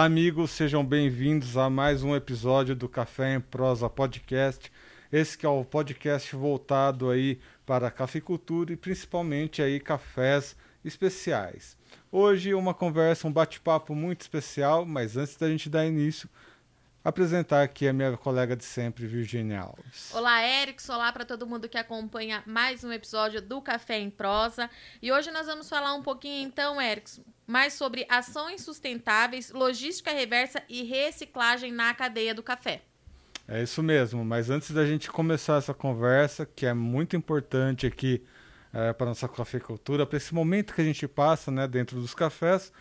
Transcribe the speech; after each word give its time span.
Olá, 0.00 0.06
amigos, 0.06 0.52
sejam 0.52 0.82
bem-vindos 0.82 1.58
a 1.58 1.68
mais 1.68 2.02
um 2.02 2.16
episódio 2.16 2.74
do 2.74 2.88
Café 2.88 3.34
em 3.34 3.40
Prosa 3.40 3.86
Podcast. 3.86 4.72
Esse 5.12 5.36
que 5.36 5.44
é 5.44 5.48
o 5.50 5.62
podcast 5.62 6.34
voltado 6.34 7.10
aí 7.10 7.38
para 7.66 7.90
cafeicultura 7.90 8.72
e 8.72 8.76
principalmente 8.76 9.60
aí 9.60 9.78
cafés 9.78 10.56
especiais. 10.82 11.76
Hoje 12.10 12.54
uma 12.54 12.72
conversa, 12.72 13.28
um 13.28 13.32
bate-papo 13.32 13.94
muito 13.94 14.22
especial, 14.22 14.86
mas 14.86 15.18
antes 15.18 15.36
da 15.36 15.50
gente 15.50 15.68
dar 15.68 15.84
início, 15.84 16.30
apresentar 17.04 17.62
aqui 17.62 17.88
a 17.88 17.92
minha 17.92 18.16
colega 18.16 18.54
de 18.54 18.64
sempre, 18.64 19.06
Virginia 19.06 19.60
Alves. 19.60 20.12
Olá, 20.14 20.46
Erickson. 20.46 20.94
Olá 20.94 21.12
para 21.12 21.24
todo 21.24 21.46
mundo 21.46 21.68
que 21.68 21.78
acompanha 21.78 22.42
mais 22.46 22.84
um 22.84 22.92
episódio 22.92 23.40
do 23.40 23.60
Café 23.62 23.98
em 23.98 24.10
Prosa. 24.10 24.68
E 25.00 25.10
hoje 25.10 25.30
nós 25.30 25.46
vamos 25.46 25.68
falar 25.68 25.94
um 25.94 26.02
pouquinho, 26.02 26.46
então, 26.46 26.80
Erickson, 26.80 27.22
mais 27.46 27.72
sobre 27.72 28.06
ações 28.08 28.62
sustentáveis, 28.62 29.50
logística 29.50 30.10
reversa 30.10 30.62
e 30.68 30.82
reciclagem 30.82 31.72
na 31.72 31.92
cadeia 31.94 32.34
do 32.34 32.42
café. 32.42 32.82
É 33.48 33.62
isso 33.62 33.82
mesmo, 33.82 34.24
mas 34.24 34.48
antes 34.48 34.70
da 34.70 34.86
gente 34.86 35.10
começar 35.10 35.56
essa 35.56 35.74
conversa, 35.74 36.46
que 36.46 36.66
é 36.66 36.74
muito 36.74 37.16
importante 37.16 37.86
aqui 37.86 38.22
é, 38.72 38.92
para 38.92 39.06
nossa 39.06 39.28
cafeicultura, 39.28 40.06
para 40.06 40.16
esse 40.16 40.32
momento 40.32 40.72
que 40.72 40.80
a 40.80 40.84
gente 40.84 41.08
passa 41.08 41.50
né, 41.50 41.66
dentro 41.66 42.00
dos 42.00 42.14
cafés, 42.14 42.72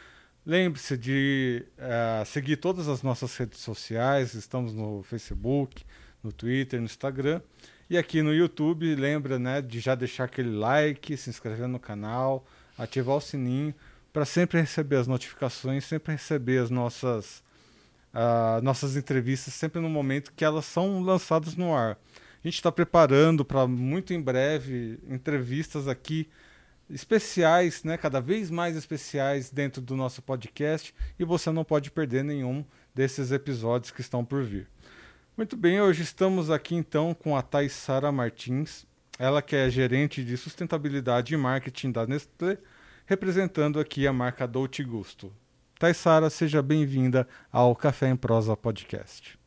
Lembre-se 0.46 0.98
de 0.98 1.66
uh, 1.78 2.26
seguir 2.26 2.58
todas 2.58 2.88
as 2.88 3.04
nossas 3.04 3.36
redes 3.36 3.60
sociais, 3.60 4.34
estamos 4.34 4.74
no 4.74 5.04
Facebook, 5.04 5.84
no 6.24 6.32
Twitter, 6.32 6.80
no 6.80 6.86
Instagram. 6.86 7.42
E 7.90 7.98
aqui 7.98 8.22
no 8.22 8.34
YouTube, 8.34 8.96
lembra 8.96 9.38
né, 9.38 9.62
de 9.62 9.80
já 9.80 9.96
deixar 9.96 10.26
aquele 10.26 10.56
like, 10.56 11.18
se 11.18 11.30
inscrever 11.30 11.68
no 11.68 11.80
canal, 11.80 12.46
ativar 12.78 13.18
o 13.18 13.22
sininho, 13.22 13.76
para 14.14 14.26
sempre 14.26 14.60
receber 14.62 14.96
as 14.96 15.08
notificações, 15.08 15.86
sempre 15.86 16.14
receber 16.14 16.60
as 16.60 16.70
nossas, 16.70 17.44
uh, 18.14 18.62
nossas 18.64 18.96
entrevistas, 18.96 19.54
sempre 19.54 19.82
no 19.82 19.90
momento 19.90 20.32
que 20.36 20.46
elas 20.46 20.66
são 20.66 21.02
lançadas 21.02 21.56
no 21.56 21.76
ar. 21.76 21.98
A 22.44 22.48
gente 22.48 22.56
está 22.56 22.72
preparando 22.72 23.44
para 23.44 23.68
muito 23.68 24.14
em 24.14 24.22
breve 24.22 25.00
entrevistas 25.10 25.88
aqui 25.88 26.30
especiais, 26.90 27.84
né, 27.84 27.98
cada 27.98 28.20
vez 28.20 28.50
mais 28.50 28.76
especiais 28.76 29.52
dentro 29.52 29.82
do 29.82 29.96
nosso 29.96 30.22
podcast 30.22 30.94
e 31.18 31.24
você 31.24 31.52
não 31.52 31.64
pode 31.64 31.92
perder 31.92 32.24
nenhum 32.24 32.66
desses 32.94 33.32
episódios 33.32 33.92
que 33.92 34.02
estão 34.02 34.26
por 34.26 34.44
vir. 34.44 34.68
Muito 35.38 35.56
bem, 35.56 35.80
hoje 35.80 36.02
estamos 36.02 36.50
aqui 36.50 36.76
então 36.76 37.14
com 37.14 37.38
a 37.38 37.42
Thais 37.42 37.72
Sara 37.74 38.12
Martins, 38.12 38.86
ela 39.18 39.42
que 39.42 39.56
é 39.56 39.70
gerente 39.70 40.24
de 40.24 40.36
sustentabilidade 40.36 41.34
e 41.34 41.38
marketing 41.38 41.92
da 41.92 42.06
Nestlé, 42.06 42.58
representando 43.06 43.80
aqui 43.80 44.06
a 44.06 44.14
marca 44.14 44.48
Dolce 44.48 44.84
Gusto. 44.84 45.32
Thais 45.78 45.98
Sara, 45.98 46.30
seja 46.30 46.62
bem-vinda 46.62 47.28
ao 47.52 47.76
Café 47.76 48.10
em 48.10 48.16
Prosa 48.16 48.58
Podcast. 48.58 49.40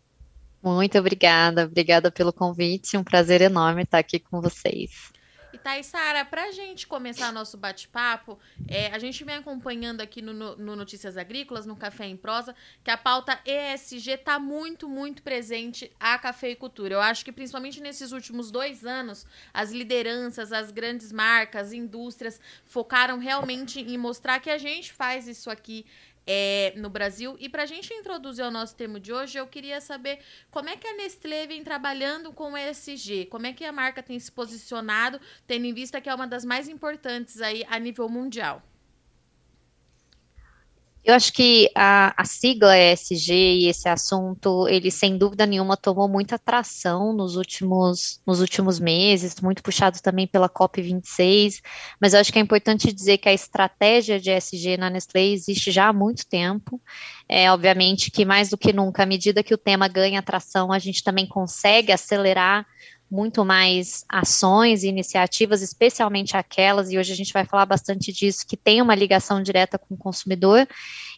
Muito 0.62 0.96
obrigada, 0.96 1.64
obrigada 1.64 2.10
pelo 2.10 2.32
convite, 2.32 2.96
um 2.96 3.04
prazer 3.04 3.40
enorme 3.40 3.82
estar 3.82 3.98
aqui 3.98 4.18
com 4.18 4.40
vocês. 4.40 5.12
E 5.53 5.58
Thaisara, 5.58 6.25
para 6.25 6.45
a 6.45 6.50
gente 6.50 6.86
começar 6.86 7.31
nosso 7.31 7.58
bate-papo, 7.58 8.39
é, 8.67 8.86
a 8.86 8.98
gente 8.98 9.22
vem 9.22 9.34
acompanhando 9.34 10.00
aqui 10.00 10.22
no, 10.22 10.33
no, 10.56 10.75
Notícias 10.75 11.19
Agrícolas, 11.19 11.67
no 11.67 11.77
Café 11.77 12.06
em 12.06 12.17
Prosa, 12.17 12.56
que 12.83 12.91
a 12.91 12.97
pauta 12.97 13.39
ESG 13.44 14.12
está 14.12 14.39
muito, 14.39 14.89
muito 14.89 15.22
presente 15.22 15.92
à 16.00 16.19
cafeicultura. 16.19 16.94
Eu 16.94 17.00
acho 17.03 17.22
que 17.22 17.31
principalmente 17.31 17.82
nesses 17.82 18.12
últimos 18.12 18.50
dois 18.50 18.87
anos, 18.87 19.26
as 19.53 19.72
lideranças, 19.72 20.53
as 20.53 20.71
grandes 20.71 21.12
marcas, 21.12 21.75
indústrias 21.75 22.41
focaram 22.65 23.19
realmente 23.19 23.78
em 23.78 23.99
mostrar 23.99 24.41
que 24.41 24.49
a 24.49 24.56
gente 24.56 24.91
faz 24.91 25.28
isso 25.28 25.50
aqui 25.50 25.84
é, 26.27 26.72
no 26.77 26.88
Brasil. 26.88 27.37
E 27.38 27.49
para 27.49 27.62
a 27.62 27.66
gente 27.66 27.93
introduzir 27.93 28.44
o 28.44 28.50
nosso 28.50 28.75
tema 28.77 29.00
de 29.00 29.12
hoje, 29.12 29.38
eu 29.38 29.47
queria 29.47 29.81
saber 29.81 30.21
como 30.50 30.69
é 30.69 30.77
que 30.77 30.87
a 30.87 30.94
Nestlé 30.97 31.47
vem 31.47 31.62
trabalhando 31.65 32.33
com 32.33 32.53
o 32.53 32.56
ESG, 32.56 33.27
como 33.27 33.47
é 33.47 33.53
que 33.53 33.65
a 33.65 33.72
marca 33.72 34.03
tem 34.03 34.19
se 34.19 34.31
posicionado, 34.31 35.21
tendo 35.47 35.66
em 35.66 35.75
vista 35.75 36.00
que 36.00 36.09
é 36.09 36.15
uma 36.15 36.27
das 36.27 36.44
mais 36.44 36.69
importantes 36.69 37.41
aí 37.41 37.65
a 37.69 37.78
nível 37.78 38.09
mundial. 38.09 38.62
Eu 41.04 41.14
acho 41.14 41.32
que 41.32 41.68
a, 41.74 42.14
a, 42.16 42.24
sigla 42.24 42.78
ESG 42.78 43.32
e 43.32 43.68
esse 43.68 43.88
assunto, 43.88 44.68
ele 44.68 44.88
sem 44.88 45.18
dúvida 45.18 45.44
nenhuma 45.44 45.76
tomou 45.76 46.08
muita 46.08 46.36
atração 46.36 47.12
nos 47.12 47.34
últimos, 47.34 48.20
nos 48.24 48.40
últimos 48.40 48.78
meses, 48.78 49.40
muito 49.40 49.64
puxado 49.64 50.00
também 50.00 50.28
pela 50.28 50.48
COP26, 50.48 51.60
mas 52.00 52.14
eu 52.14 52.20
acho 52.20 52.32
que 52.32 52.38
é 52.38 52.42
importante 52.42 52.92
dizer 52.92 53.18
que 53.18 53.28
a 53.28 53.32
estratégia 53.32 54.20
de 54.20 54.30
ESG 54.30 54.76
na 54.76 54.88
Nestlé 54.88 55.26
existe 55.26 55.72
já 55.72 55.88
há 55.88 55.92
muito 55.92 56.24
tempo. 56.24 56.80
É, 57.28 57.50
obviamente 57.50 58.08
que 58.08 58.24
mais 58.24 58.50
do 58.50 58.56
que 58.56 58.72
nunca, 58.72 59.02
à 59.02 59.06
medida 59.06 59.42
que 59.42 59.54
o 59.54 59.58
tema 59.58 59.88
ganha 59.88 60.20
atração, 60.20 60.70
a 60.70 60.78
gente 60.78 61.02
também 61.02 61.26
consegue 61.26 61.90
acelerar 61.90 62.64
muito 63.12 63.45
mais 63.45 64.06
ações 64.09 64.83
e 64.83 64.89
iniciativas, 64.89 65.61
especialmente 65.61 66.34
aquelas, 66.34 66.91
e 66.91 66.97
hoje 66.97 67.12
a 67.12 67.17
gente 67.17 67.31
vai 67.31 67.45
falar 67.45 67.67
bastante 67.67 68.11
disso, 68.11 68.47
que 68.47 68.56
tem 68.56 68.81
uma 68.81 68.95
ligação 68.95 69.43
direta 69.43 69.78
com 69.78 69.95
o 69.95 69.99
consumidor. 69.99 70.67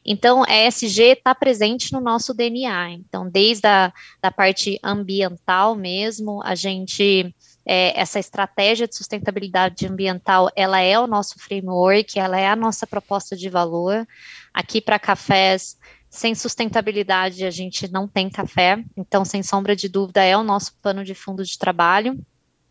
Então, 0.04 0.44
ESG 0.44 1.12
está 1.12 1.32
presente 1.36 1.92
no 1.92 2.00
nosso 2.00 2.34
DNA. 2.34 2.90
Então, 2.90 3.30
desde 3.30 3.68
a 3.68 3.92
da 4.20 4.32
parte 4.32 4.76
ambiental 4.82 5.76
mesmo, 5.76 6.42
a 6.42 6.56
gente 6.56 7.32
é, 7.64 7.98
essa 7.98 8.18
estratégia 8.18 8.88
de 8.88 8.96
sustentabilidade 8.96 9.86
ambiental, 9.86 10.50
ela 10.56 10.80
é 10.80 10.98
o 10.98 11.06
nosso 11.06 11.38
framework, 11.38 12.18
ela 12.18 12.38
é 12.40 12.48
a 12.48 12.56
nossa 12.56 12.88
proposta 12.88 13.36
de 13.36 13.48
valor. 13.48 14.04
Aqui 14.52 14.80
para 14.80 14.98
cafés, 14.98 15.78
sem 16.14 16.32
sustentabilidade, 16.32 17.44
a 17.44 17.50
gente 17.50 17.90
não 17.90 18.06
tem 18.06 18.30
café, 18.30 18.82
então, 18.96 19.24
sem 19.24 19.42
sombra 19.42 19.74
de 19.74 19.88
dúvida, 19.88 20.22
é 20.22 20.36
o 20.36 20.44
nosso 20.44 20.72
pano 20.80 21.04
de 21.04 21.12
fundo 21.12 21.44
de 21.44 21.58
trabalho. 21.58 22.16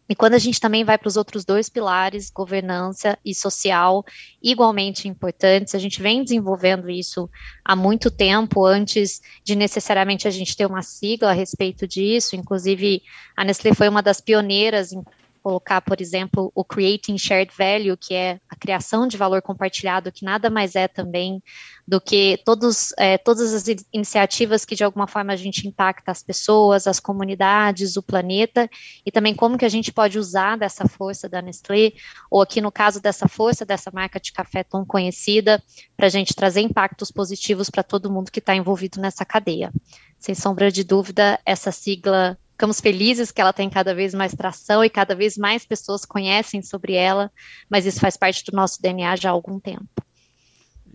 E 0.08 0.16
quando 0.16 0.36
a 0.36 0.40
gente 0.40 0.62
também 0.62 0.86
vai 0.86 0.98
para 0.98 1.10
os 1.10 1.18
outros 1.18 1.44
dois 1.44 1.68
pilares, 1.68 2.30
governança 2.30 3.18
e 3.24 3.36
social, 3.36 4.06
igualmente 4.42 5.10
importantes, 5.10 5.76
a 5.76 5.80
gente 5.80 6.02
vem 6.02 6.24
desenvolvendo 6.24 6.90
isso 6.90 7.30
há 7.66 7.76
muito 7.76 8.10
tempo, 8.10 8.66
antes 8.66 9.22
de 9.44 9.56
necessariamente 9.56 10.26
a 10.26 10.32
gente 10.32 10.56
ter 10.56 10.66
uma 10.66 10.82
sigla 10.82 11.32
a 11.32 11.34
respeito 11.34 11.86
disso. 11.86 12.38
Inclusive, 12.38 13.04
a 13.36 13.44
Nestlé 13.44 13.74
foi 13.74 13.90
uma 13.90 14.02
das 14.02 14.22
pioneiras 14.22 14.94
em 14.94 15.04
colocar, 15.44 15.82
por 15.82 16.00
exemplo, 16.00 16.52
o 16.56 16.64
Creating 16.64 17.18
Shared 17.18 17.52
Value, 17.56 17.98
que 17.98 18.14
é 18.14 18.40
a 18.50 18.56
criação 18.56 19.06
de 19.06 19.18
valor 19.18 19.42
compartilhado, 19.42 20.12
que 20.12 20.24
nada 20.24 20.50
mais 20.50 20.74
é 20.74 20.88
também 20.88 21.44
do 21.86 22.00
que 22.00 22.40
todos, 22.46 22.94
é, 22.98 23.18
todas 23.18 23.54
as 23.54 23.66
iniciativas 23.92 24.64
que 24.64 24.74
de 24.74 24.86
alguma 24.86 25.06
forma 25.06 25.34
a 25.34 25.36
gente 25.36 25.68
impacta 25.68 26.12
as 26.12 26.24
pessoas, 26.24 26.88
as 26.88 26.98
comunidades, 26.98 27.98
o 27.98 28.02
planeta, 28.02 28.70
e 29.06 29.12
também 29.12 29.36
como 29.36 29.58
que 29.58 29.66
a 29.66 29.70
gente 29.70 29.92
pode 29.92 30.18
usar 30.18 30.58
dessa 30.58 30.88
força 30.88 31.28
da 31.28 31.42
Nestlé, 31.42 31.92
ou 32.32 32.42
aqui 32.42 32.62
no 32.62 32.72
caso 32.72 33.02
dessa 33.02 33.28
força 33.28 33.66
dessa 33.66 33.92
marca 33.94 34.22
de 34.22 34.32
café 34.32 34.64
tão 34.64 34.86
conhecida, 34.86 35.62
para 35.98 36.08
a 36.08 36.10
gente 36.10 36.34
trazer 36.34 36.62
impactos 36.62 37.12
positivos 37.12 37.70
para 37.70 37.84
todo 37.84 38.10
mundo 38.10 38.32
que 38.32 38.40
está 38.40 38.56
envolvido 38.56 39.02
nessa 39.02 39.26
cadeia. 39.26 39.74
Sem 40.18 40.34
sombra 40.34 40.72
de 40.72 40.86
dúvida, 40.86 41.38
essa 41.46 41.70
sigla 41.70 42.38
ficamos 42.64 42.80
felizes 42.80 43.30
que 43.30 43.42
ela 43.42 43.52
tem 43.52 43.70
cada 43.70 43.94
vez 43.94 44.14
mais 44.14 44.34
tração 44.34 44.86
e 44.86 44.90
cada 44.90 45.14
vez 45.14 45.38
mais 45.38 45.66
pessoas 45.66 46.06
conhecem 46.06 46.62
sobre 46.62 46.94
ela, 46.94 47.30
mas 47.70 47.86
isso 47.86 48.00
faz 48.00 48.16
parte 48.16 48.46
do 48.46 48.56
nosso 48.56 48.82
DNA 48.82 49.18
já 49.18 49.30
há 49.30 49.34
algum 49.34 49.60
tempo. 49.60 49.86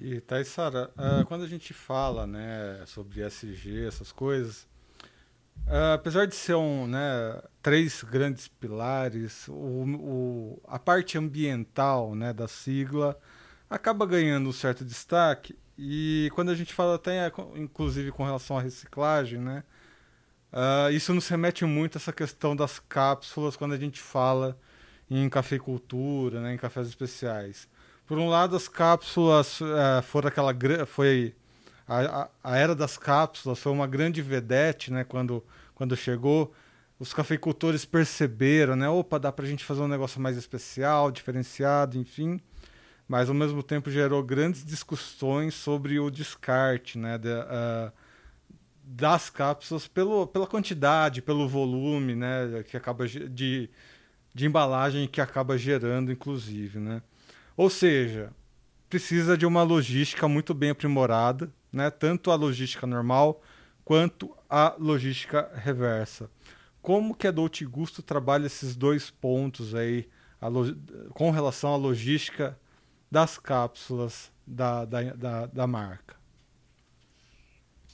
E 0.01 0.19
Thaisara, 0.21 0.91
uh, 0.97 1.27
quando 1.27 1.45
a 1.45 1.47
gente 1.47 1.75
fala 1.75 2.27
né, 2.27 2.83
sobre 2.87 3.21
SG, 3.21 3.87
essas 3.87 4.11
coisas, 4.11 4.63
uh, 5.67 5.93
apesar 5.93 6.27
de 6.27 6.35
ser 6.35 6.55
um, 6.55 6.87
né, 6.87 7.39
três 7.61 8.03
grandes 8.03 8.49
pilares, 8.49 9.47
o, 9.49 9.53
o, 9.53 10.63
a 10.67 10.79
parte 10.79 11.19
ambiental 11.19 12.15
né, 12.15 12.33
da 12.33 12.49
sigla 12.49 13.15
acaba 13.69 14.07
ganhando 14.07 14.49
um 14.49 14.55
certo 14.55 14.87
destaque. 14.87 15.55
E 15.77 16.31
quando 16.35 16.51
a 16.51 16.55
gente 16.55 16.73
fala 16.73 16.95
até, 16.95 17.31
inclusive 17.57 18.11
com 18.11 18.25
relação 18.25 18.57
à 18.57 18.63
reciclagem, 18.63 19.39
né, 19.39 19.63
Uh, 20.53 20.91
isso 20.93 21.13
nos 21.13 21.29
remete 21.29 21.65
muito 21.65 21.97
a 21.97 21.99
essa 21.99 22.13
questão 22.13 22.57
das 22.57 22.79
cápsulas 22.79 23.57
quando 23.57 23.75
a 23.75 23.79
gente 23.79 24.01
fala 24.01 24.59
em 25.11 25.29
cafeicultura, 25.29 26.41
né, 26.41 26.55
em 26.55 26.59
cafés 26.59 26.89
especiais. 26.89 27.69
Por 28.07 28.19
um 28.19 28.29
lado, 28.29 28.57
as 28.57 28.69
cápsulas 28.69 29.61
uh, 29.61 30.03
foram 30.03 30.29
aquela 30.29 30.55
foi 30.87 31.35
a, 31.87 32.29
a, 32.43 32.57
era 32.57 32.75
das 32.75 32.97
cápsulas 32.99 33.59
foi 33.59 33.73
uma 33.73 33.87
grande 33.87 34.23
vedete, 34.23 34.93
né, 34.93 35.05
quando 35.05 35.43
quando 35.79 35.97
chegou, 35.97 36.53
os 36.99 37.15
cafeicultores 37.15 37.85
perceberam, 37.85 38.75
né, 38.75 38.89
opa, 38.89 39.17
dá 39.17 39.31
para 39.31 39.45
a 39.45 39.49
gente 39.49 39.65
fazer 39.65 39.81
um 39.81 39.87
negócio 39.87 40.21
mais 40.21 40.37
especial, 40.37 41.13
diferenciado, 41.13 41.97
enfim. 41.97 42.41
Mas 43.07 43.29
ao 43.29 43.35
mesmo 43.35 43.63
tempo 43.63 43.89
gerou 43.89 44.21
grandes 44.25 44.65
discussões 44.65 45.55
sobre 45.55 46.01
o 46.01 46.11
descarte, 46.11 46.99
né, 46.99 47.17
de, 47.17 47.29
uh, 47.29 47.93
das 48.91 49.29
cápsulas 49.29 49.87
pelo, 49.87 50.27
pela 50.27 50.47
quantidade, 50.47 51.21
pelo 51.21 51.47
volume, 51.47 52.15
né, 52.15 52.65
que 52.69 52.77
acaba 52.77 53.07
de, 53.07 53.71
de 54.35 54.47
embalagem 54.47 55.07
que 55.07 55.21
acaba 55.21 55.59
gerando, 55.59 56.11
inclusive, 56.11 56.79
né. 56.79 57.03
Ou 57.57 57.69
seja, 57.69 58.33
precisa 58.89 59.37
de 59.37 59.45
uma 59.45 59.63
logística 59.63 60.27
muito 60.27 60.55
bem 60.55 60.71
aprimorada, 60.71 61.53
né? 61.73 61.91
tanto 61.91 62.31
a 62.31 62.35
logística 62.35 62.87
normal 62.87 63.43
quanto 63.85 64.35
a 64.49 64.75
logística 64.79 65.51
reversa. 65.55 66.31
Como 66.81 67.15
que 67.15 67.27
a 67.27 67.31
Dolce 67.31 67.65
Gusto 67.65 68.03
trabalha 68.03 68.47
esses 68.47 68.77
dois 68.77 69.11
pontos 69.11 69.75
aí 69.75 70.09
com 71.11 71.31
relação 71.31 71.75
à 71.75 71.77
logística 71.77 72.59
das 73.11 73.39
cápsulas 73.39 74.31
da, 74.47 74.85
da, 74.85 75.03
da, 75.15 75.47
da 75.47 75.67
marca? 75.67 76.18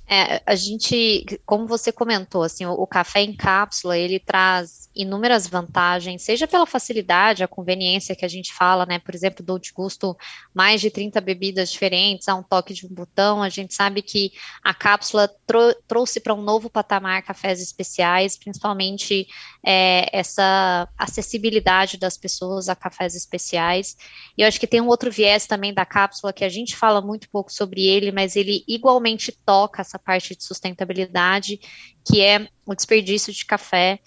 É, 0.07 0.43
a 0.45 0.55
gente, 0.55 1.25
como 1.47 1.67
você 1.67 1.91
comentou, 1.91 2.43
assim, 2.43 2.67
o, 2.67 2.73
o, 2.73 2.87
café 2.87 3.23
em 3.23 3.35
cápsula, 3.35 3.97
ele 3.97 4.21
traz 4.21 4.91
inúmeras 4.95 5.47
vantagens, 5.47 6.23
seja 6.23 6.47
pela 6.47 6.67
facilidade, 6.67 7.43
a 7.43 7.49
conveniência 7.49 8.15
que 8.15 8.25
a 8.25 8.29
gente 8.29 8.53
fala, 8.53 8.85
né? 8.85 8.99
Por 8.99 9.15
exemplo, 9.15 9.45
do 9.45 9.59
Gusto, 9.75 10.15
mais 10.53 10.83
de 10.83 10.91
30 10.91 11.21
bebidas 11.23 11.73
diferentes, 11.73 12.29
a 12.29 12.35
um 12.35 12.43
toque 12.43 12.75
de 12.75 12.87
um 12.87 12.91
botão. 12.91 13.43
A 13.43 13.49
gente 13.49 13.73
sabe 13.75 14.03
que 14.03 14.33
a 14.63 14.75
cápsula 14.75 15.27
trou 15.47 15.75
trouxe 15.89 16.21
para 16.21 16.35
um 16.35 16.43
novo 16.43 16.69
patamar 16.69 17.23
cafés 17.23 17.61
especiais, 17.61 18.37
principalmente 18.37 19.27
é, 19.65 20.09
essa 20.13 20.87
acessibilidade 20.99 21.97
das 21.97 22.19
pessoas 22.19 22.69
a 22.69 22.77
cafés 22.77 23.15
especiais. 23.15 23.97
E 24.37 24.43
eu 24.43 24.49
acho 24.49 24.61
que 24.61 24.67
tem 24.67 24.81
um 24.83 24.89
outro 24.89 25.11
viés 25.11 25.47
também 25.47 25.73
da 25.73 25.87
cápsula 25.87 26.33
que 26.33 26.45
a 26.45 26.49
gente 26.49 26.77
fala 26.77 27.01
muito 27.01 27.29
pouco 27.31 27.51
sobre 27.51 27.87
ele, 27.87 28.13
mas 28.13 28.37
ele 28.37 28.65
igualmente 28.69 29.33
toca 29.33 29.83
essa 29.95 29.99
parte 29.99 30.37
de 30.37 30.45
sustentabilidade, 30.45 31.61
que 32.05 32.21
é 32.21 32.49
o 32.67 32.75
desperdício 32.75 33.33
de 33.33 33.45
café. 33.45 34.01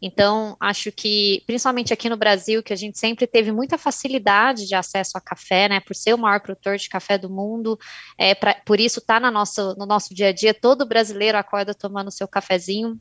Então, 0.00 0.56
acho 0.60 0.90
que, 0.90 1.42
principalmente 1.46 1.92
aqui 1.92 2.08
no 2.08 2.16
Brasil, 2.16 2.62
que 2.62 2.72
a 2.72 2.76
gente 2.76 2.98
sempre 2.98 3.26
teve 3.26 3.52
muita 3.52 3.78
facilidade 3.78 4.66
de 4.66 4.74
acesso 4.74 5.16
a 5.16 5.20
café, 5.20 5.68
né, 5.68 5.80
por 5.80 5.94
ser 5.94 6.14
o 6.14 6.18
maior 6.18 6.40
produtor 6.40 6.76
de 6.76 6.88
café 6.88 7.16
do 7.16 7.30
mundo, 7.30 7.78
é, 8.18 8.34
pra, 8.34 8.54
por 8.66 8.80
isso 8.80 8.98
está 8.98 9.20
no 9.20 9.30
nosso, 9.30 9.74
no 9.78 9.86
nosso 9.86 10.14
dia 10.14 10.28
a 10.28 10.32
dia, 10.32 10.52
todo 10.52 10.86
brasileiro 10.86 11.38
acorda 11.38 11.74
tomando 11.74 12.10
seu 12.10 12.28
cafezinho. 12.28 13.00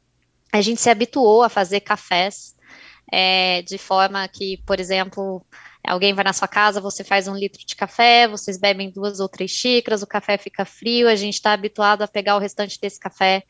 A 0.52 0.62
gente 0.62 0.80
se 0.80 0.90
habituou 0.90 1.44
a 1.44 1.50
fazer 1.50 1.82
cafés 1.82 2.56
é, 3.12 3.62
de 3.64 3.78
forma 3.78 4.26
que, 4.28 4.58
por 4.66 4.80
exemplo, 4.80 5.46
alguém 5.86 6.14
vai 6.14 6.24
na 6.24 6.34
sua 6.34 6.48
casa, 6.48 6.80
você 6.80 7.04
faz 7.04 7.28
um 7.28 7.36
litro 7.36 7.66
de 7.66 7.76
café, 7.76 8.28
vocês 8.28 8.58
bebem 8.58 8.92
duas 8.92 9.20
ou 9.20 9.28
três 9.28 9.52
xícaras, 9.52 10.02
o 10.02 10.08
café 10.08 10.38
fica 10.38 10.66
frio, 10.66 11.10
a 11.10 11.16
gente 11.16 11.36
está 11.36 11.54
habituado 11.54 12.02
a 12.02 12.08
pegar 12.08 12.36
o 12.36 12.40
restante 12.40 12.80
desse 12.80 13.00
café 13.00 13.44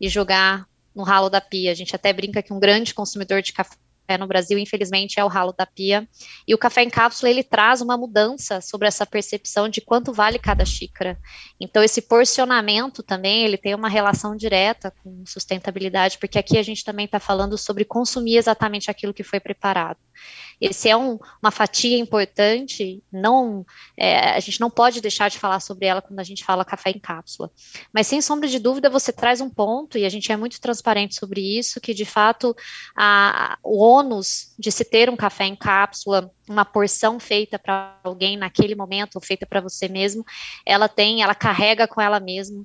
e 0.00 0.08
jogar 0.08 0.66
no 0.94 1.02
ralo 1.02 1.28
da 1.28 1.40
pia. 1.40 1.72
A 1.72 1.74
gente 1.74 1.94
até 1.94 2.12
brinca 2.12 2.42
que 2.42 2.52
um 2.52 2.60
grande 2.60 2.94
consumidor 2.94 3.42
de 3.42 3.52
café 3.52 3.76
no 4.18 4.26
Brasil, 4.26 4.58
infelizmente, 4.58 5.18
é 5.18 5.24
o 5.24 5.28
ralo 5.28 5.52
da 5.52 5.64
pia. 5.64 6.06
E 6.46 6.54
o 6.54 6.58
café 6.58 6.82
em 6.82 6.90
cápsula, 6.90 7.30
ele 7.30 7.42
traz 7.42 7.80
uma 7.80 7.96
mudança 7.96 8.60
sobre 8.60 8.86
essa 8.86 9.06
percepção 9.06 9.68
de 9.68 9.80
quanto 9.80 10.12
vale 10.12 10.38
cada 10.38 10.64
xícara. 10.64 11.18
Então, 11.58 11.82
esse 11.82 12.02
porcionamento 12.02 13.02
também, 13.02 13.44
ele 13.44 13.56
tem 13.56 13.74
uma 13.74 13.88
relação 13.88 14.36
direta 14.36 14.92
com 15.02 15.24
sustentabilidade, 15.26 16.18
porque 16.18 16.38
aqui 16.38 16.58
a 16.58 16.62
gente 16.62 16.84
também 16.84 17.06
está 17.06 17.18
falando 17.18 17.56
sobre 17.56 17.84
consumir 17.84 18.36
exatamente 18.36 18.90
aquilo 18.90 19.14
que 19.14 19.22
foi 19.22 19.40
preparado. 19.40 19.98
Esse 20.60 20.88
é 20.88 20.96
um, 20.96 21.18
uma 21.42 21.50
fatia 21.50 21.98
importante, 21.98 23.02
não, 23.12 23.64
é, 23.96 24.30
a 24.30 24.40
gente 24.40 24.60
não 24.60 24.70
pode 24.70 25.00
deixar 25.00 25.28
de 25.28 25.38
falar 25.38 25.60
sobre 25.60 25.86
ela 25.86 26.02
quando 26.02 26.18
a 26.20 26.24
gente 26.24 26.44
fala 26.44 26.64
café 26.64 26.90
em 26.90 26.98
cápsula. 26.98 27.50
Mas 27.92 28.06
sem 28.06 28.20
sombra 28.20 28.48
de 28.48 28.58
dúvida, 28.58 28.88
você 28.90 29.12
traz 29.12 29.40
um 29.40 29.50
ponto, 29.50 29.98
e 29.98 30.04
a 30.04 30.08
gente 30.08 30.30
é 30.30 30.36
muito 30.36 30.60
transparente 30.60 31.14
sobre 31.14 31.40
isso, 31.40 31.80
que 31.80 31.94
de 31.94 32.04
fato 32.04 32.54
a, 32.96 33.58
o 33.62 33.78
ônus 33.78 34.54
de 34.58 34.70
se 34.70 34.84
ter 34.84 35.10
um 35.10 35.16
café 35.16 35.44
em 35.44 35.56
cápsula, 35.56 36.30
uma 36.48 36.64
porção 36.64 37.18
feita 37.18 37.58
para 37.58 37.98
alguém 38.04 38.36
naquele 38.36 38.74
momento, 38.74 39.16
ou 39.16 39.20
feita 39.20 39.46
para 39.46 39.60
você 39.60 39.88
mesmo, 39.88 40.24
ela 40.64 40.88
tem, 40.88 41.22
ela 41.22 41.34
carrega 41.34 41.88
com 41.88 42.00
ela 42.00 42.20
mesma 42.20 42.64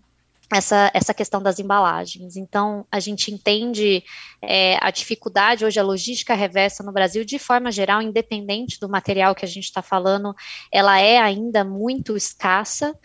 essa, 0.51 0.89
essa 0.93 1.13
questão 1.13 1.41
das 1.41 1.59
embalagens. 1.59 2.35
Então, 2.35 2.85
a 2.91 2.99
gente 2.99 3.31
entende 3.31 4.03
é, 4.41 4.77
a 4.81 4.89
dificuldade 4.89 5.63
hoje, 5.63 5.79
a 5.79 5.83
logística 5.83 6.33
reversa 6.33 6.83
no 6.83 6.91
Brasil, 6.91 7.23
de 7.23 7.37
forma 7.37 7.71
geral, 7.71 8.01
independente 8.01 8.79
do 8.79 8.89
material 8.89 9.35
que 9.35 9.45
a 9.45 9.47
gente 9.47 9.65
está 9.65 9.81
falando, 9.81 10.35
ela 10.71 10.99
é 10.99 11.19
ainda 11.19 11.63
muito 11.63 12.17
escassa. 12.17 12.97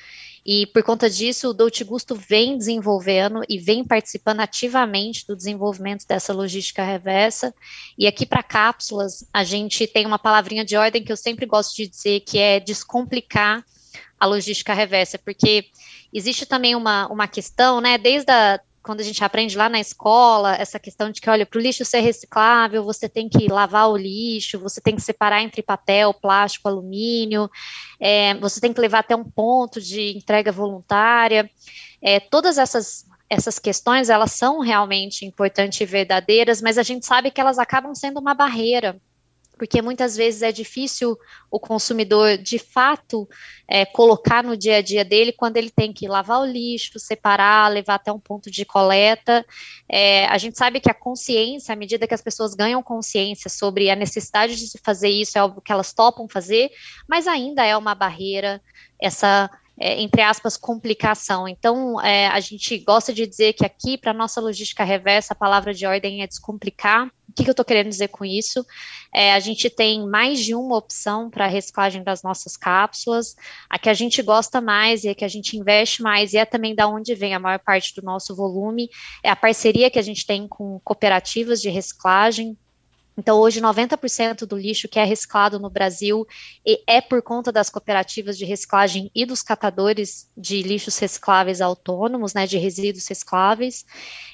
E 0.46 0.66
por 0.66 0.82
conta 0.82 1.08
disso, 1.08 1.48
o 1.48 1.54
Dolce 1.54 1.84
Gusto 1.84 2.14
vem 2.14 2.58
desenvolvendo 2.58 3.42
e 3.48 3.58
vem 3.58 3.82
participando 3.82 4.40
ativamente 4.40 5.26
do 5.26 5.34
desenvolvimento 5.34 6.06
dessa 6.06 6.34
logística 6.34 6.84
reversa. 6.84 7.54
E 7.98 8.06
aqui 8.06 8.26
para 8.26 8.42
cápsulas, 8.42 9.26
a 9.32 9.42
gente 9.42 9.86
tem 9.86 10.04
uma 10.04 10.18
palavrinha 10.18 10.64
de 10.64 10.76
ordem 10.76 11.02
que 11.02 11.12
eu 11.12 11.16
sempre 11.16 11.46
gosto 11.46 11.74
de 11.76 11.88
dizer, 11.88 12.20
que 12.20 12.38
é 12.38 12.60
descomplicar 12.60 13.64
a 14.18 14.26
logística 14.26 14.72
reversa, 14.72 15.18
porque 15.18 15.66
existe 16.12 16.46
também 16.46 16.74
uma, 16.74 17.06
uma 17.08 17.28
questão, 17.28 17.80
né, 17.80 17.98
desde 17.98 18.30
a, 18.30 18.60
quando 18.84 19.00
a 19.00 19.04
gente 19.04 19.24
aprende 19.24 19.56
lá 19.56 19.68
na 19.68 19.80
escola, 19.80 20.54
essa 20.56 20.78
questão 20.78 21.10
de 21.10 21.20
que, 21.20 21.30
olha, 21.30 21.46
para 21.46 21.58
o 21.58 21.60
lixo 21.60 21.84
ser 21.86 22.00
reciclável, 22.00 22.84
você 22.84 23.08
tem 23.08 23.28
que 23.30 23.48
lavar 23.48 23.88
o 23.88 23.96
lixo, 23.96 24.58
você 24.58 24.80
tem 24.80 24.94
que 24.94 25.00
separar 25.00 25.42
entre 25.42 25.62
papel, 25.62 26.12
plástico, 26.12 26.68
alumínio, 26.68 27.50
é, 27.98 28.34
você 28.34 28.60
tem 28.60 28.74
que 28.74 28.80
levar 28.80 28.98
até 28.98 29.16
um 29.16 29.24
ponto 29.24 29.80
de 29.80 30.16
entrega 30.16 30.52
voluntária. 30.52 31.50
É, 32.00 32.20
todas 32.20 32.58
essas 32.58 33.06
essas 33.26 33.58
questões 33.58 34.10
elas 34.10 34.32
são 34.32 34.60
realmente 34.60 35.24
importantes 35.24 35.80
e 35.80 35.86
verdadeiras, 35.86 36.60
mas 36.60 36.76
a 36.76 36.82
gente 36.82 37.06
sabe 37.06 37.30
que 37.30 37.40
elas 37.40 37.58
acabam 37.58 37.94
sendo 37.94 38.20
uma 38.20 38.34
barreira 38.34 39.00
porque 39.64 39.80
muitas 39.80 40.14
vezes 40.14 40.42
é 40.42 40.52
difícil 40.52 41.18
o 41.50 41.58
consumidor 41.58 42.36
de 42.36 42.58
fato 42.58 43.26
é, 43.66 43.86
colocar 43.86 44.44
no 44.44 44.58
dia 44.58 44.76
a 44.76 44.82
dia 44.82 45.02
dele 45.02 45.32
quando 45.32 45.56
ele 45.56 45.70
tem 45.70 45.90
que 45.90 46.06
lavar 46.06 46.42
o 46.42 46.44
lixo, 46.44 46.98
separar, 46.98 47.72
levar 47.72 47.94
até 47.94 48.12
um 48.12 48.18
ponto 48.18 48.50
de 48.50 48.66
coleta. 48.66 49.42
É, 49.88 50.26
a 50.26 50.36
gente 50.36 50.58
sabe 50.58 50.80
que 50.80 50.90
a 50.90 50.94
consciência, 50.94 51.72
à 51.72 51.76
medida 51.76 52.06
que 52.06 52.12
as 52.12 52.20
pessoas 52.20 52.54
ganham 52.54 52.82
consciência 52.82 53.48
sobre 53.48 53.88
a 53.88 53.96
necessidade 53.96 54.54
de 54.54 54.78
fazer 54.84 55.08
isso, 55.08 55.38
é 55.38 55.40
algo 55.40 55.62
que 55.62 55.72
elas 55.72 55.94
topam 55.94 56.28
fazer, 56.28 56.70
mas 57.08 57.26
ainda 57.26 57.64
é 57.64 57.74
uma 57.74 57.94
barreira 57.94 58.60
essa 59.00 59.50
é, 59.80 60.00
entre 60.00 60.20
aspas, 60.20 60.58
complicação. 60.58 61.48
Então, 61.48 62.00
é, 62.02 62.26
a 62.26 62.38
gente 62.38 62.78
gosta 62.78 63.14
de 63.14 63.26
dizer 63.26 63.54
que 63.54 63.64
aqui, 63.64 63.96
para 63.96 64.12
nossa 64.12 64.40
logística 64.42 64.84
reversa, 64.84 65.32
a 65.32 65.36
palavra 65.36 65.72
de 65.72 65.86
ordem 65.86 66.22
é 66.22 66.26
descomplicar. 66.26 67.10
O 67.34 67.36
que, 67.36 67.42
que 67.42 67.50
eu 67.50 67.52
estou 67.52 67.64
querendo 67.64 67.88
dizer 67.88 68.08
com 68.08 68.24
isso? 68.24 68.64
É, 69.12 69.32
a 69.32 69.40
gente 69.40 69.68
tem 69.68 70.06
mais 70.06 70.38
de 70.38 70.54
uma 70.54 70.76
opção 70.76 71.28
para 71.28 71.46
a 71.46 71.48
reciclagem 71.48 72.04
das 72.04 72.22
nossas 72.22 72.56
cápsulas. 72.56 73.34
A 73.68 73.76
que 73.76 73.88
a 73.88 73.94
gente 73.94 74.22
gosta 74.22 74.60
mais 74.60 75.02
e 75.02 75.08
a 75.08 75.16
que 75.16 75.24
a 75.24 75.28
gente 75.28 75.56
investe 75.56 76.00
mais, 76.00 76.32
e 76.32 76.38
é 76.38 76.44
também 76.44 76.76
da 76.76 76.86
onde 76.86 77.12
vem 77.12 77.34
a 77.34 77.40
maior 77.40 77.58
parte 77.58 77.92
do 77.92 78.02
nosso 78.02 78.36
volume, 78.36 78.88
é 79.20 79.30
a 79.30 79.34
parceria 79.34 79.90
que 79.90 79.98
a 79.98 80.02
gente 80.02 80.24
tem 80.24 80.46
com 80.46 80.78
cooperativas 80.84 81.60
de 81.60 81.68
reciclagem, 81.68 82.56
então, 83.16 83.38
hoje, 83.38 83.60
90% 83.60 84.44
do 84.44 84.56
lixo 84.56 84.88
que 84.88 84.98
é 84.98 85.04
reciclado 85.04 85.60
no 85.60 85.70
Brasil 85.70 86.26
é 86.86 87.00
por 87.00 87.22
conta 87.22 87.52
das 87.52 87.70
cooperativas 87.70 88.36
de 88.36 88.44
reciclagem 88.44 89.10
e 89.14 89.24
dos 89.24 89.40
catadores 89.40 90.28
de 90.36 90.62
lixos 90.62 90.98
recicláveis 90.98 91.60
autônomos, 91.60 92.34
né, 92.34 92.46
de 92.46 92.58
resíduos 92.58 93.06
recicláveis. 93.06 93.86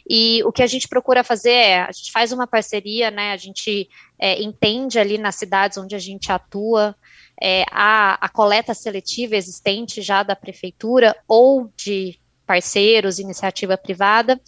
E 0.09 0.43
o 0.45 0.53
que 0.53 0.63
a 0.63 0.67
gente 0.67 0.89
procura 0.89 1.23
fazer 1.23 1.51
é, 1.51 1.83
a 1.83 1.93
gente 1.93 2.11
faz 2.11 2.33
uma 2.33 2.47
parceria, 2.47 3.11
né, 3.11 3.33
a 3.33 3.37
gente 3.37 3.89
é, 4.19 4.43
entende 4.43 4.99
ali 4.99 5.19
nas 5.19 5.37
cidades 5.37 5.77
onde 5.77 5.95
a 5.95 5.99
gente 5.99 6.33
atua 6.33 6.97
é, 7.41 7.65
a, 7.71 8.15
a 8.25 8.29
coleta 8.31 8.73
seletiva 8.73 9.37
existente 9.37 10.01
já 10.01 10.23
da 10.23 10.35
prefeitura 10.35 11.15
ou 11.29 11.71
de 11.77 12.19
parceiros, 12.47 13.19
iniciativa 13.19 13.79
privada, 13.79 14.41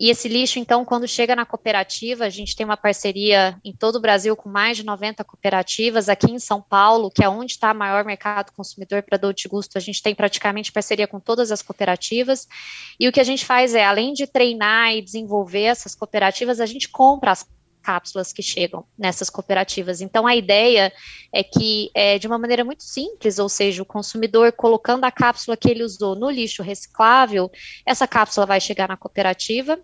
e 0.00 0.08
esse 0.08 0.28
lixo, 0.28 0.58
então, 0.58 0.82
quando 0.82 1.06
chega 1.06 1.36
na 1.36 1.44
cooperativa, 1.44 2.24
a 2.24 2.30
gente 2.30 2.56
tem 2.56 2.64
uma 2.64 2.76
parceria 2.76 3.60
em 3.62 3.70
todo 3.70 3.96
o 3.96 4.00
Brasil 4.00 4.34
com 4.34 4.48
mais 4.48 4.78
de 4.78 4.82
90 4.82 5.22
cooperativas. 5.24 6.08
Aqui 6.08 6.32
em 6.32 6.38
São 6.38 6.62
Paulo, 6.62 7.10
que 7.10 7.22
é 7.22 7.28
onde 7.28 7.52
está 7.52 7.70
o 7.70 7.76
maior 7.76 8.02
mercado 8.02 8.50
consumidor 8.52 9.02
para 9.02 9.18
Dolce 9.18 9.46
Gusto, 9.46 9.76
a 9.76 9.80
gente 9.80 10.02
tem 10.02 10.14
praticamente 10.14 10.72
parceria 10.72 11.06
com 11.06 11.20
todas 11.20 11.52
as 11.52 11.60
cooperativas. 11.60 12.48
E 12.98 13.06
o 13.06 13.12
que 13.12 13.20
a 13.20 13.24
gente 13.24 13.44
faz 13.44 13.74
é, 13.74 13.84
além 13.84 14.14
de 14.14 14.26
treinar 14.26 14.94
e 14.94 15.02
desenvolver 15.02 15.64
essas 15.64 15.94
cooperativas, 15.94 16.60
a 16.60 16.66
gente 16.66 16.88
compra 16.88 17.32
as 17.32 17.46
cápsulas 17.80 18.32
que 18.32 18.42
chegam 18.42 18.84
nessas 18.96 19.28
cooperativas. 19.28 20.00
Então, 20.00 20.26
a 20.26 20.36
ideia 20.36 20.92
é 21.32 21.42
que, 21.42 21.90
é, 21.94 22.18
de 22.18 22.26
uma 22.26 22.38
maneira 22.38 22.64
muito 22.64 22.84
simples, 22.84 23.38
ou 23.38 23.48
seja, 23.48 23.82
o 23.82 23.86
consumidor 23.86 24.52
colocando 24.52 25.04
a 25.04 25.10
cápsula 25.10 25.56
que 25.56 25.68
ele 25.68 25.82
usou 25.82 26.14
no 26.14 26.30
lixo 26.30 26.62
reciclável, 26.62 27.50
essa 27.84 28.06
cápsula 28.06 28.46
vai 28.46 28.60
chegar 28.60 28.88
na 28.88 28.96
cooperativa 28.96 29.78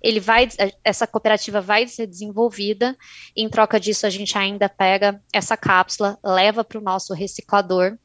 ele 0.00 0.20
vai, 0.20 0.48
essa 0.84 1.06
cooperativa 1.06 1.60
vai 1.60 1.86
ser 1.88 2.06
desenvolvida, 2.06 2.96
em 3.34 3.48
troca 3.48 3.80
disso 3.80 4.06
a 4.06 4.10
gente 4.10 4.36
ainda 4.38 4.68
pega 4.68 5.20
essa 5.32 5.56
cápsula, 5.56 6.18
leva 6.22 6.62
para 6.62 6.78
o 6.78 6.82
nosso 6.82 7.12
reciclador, 7.12 7.98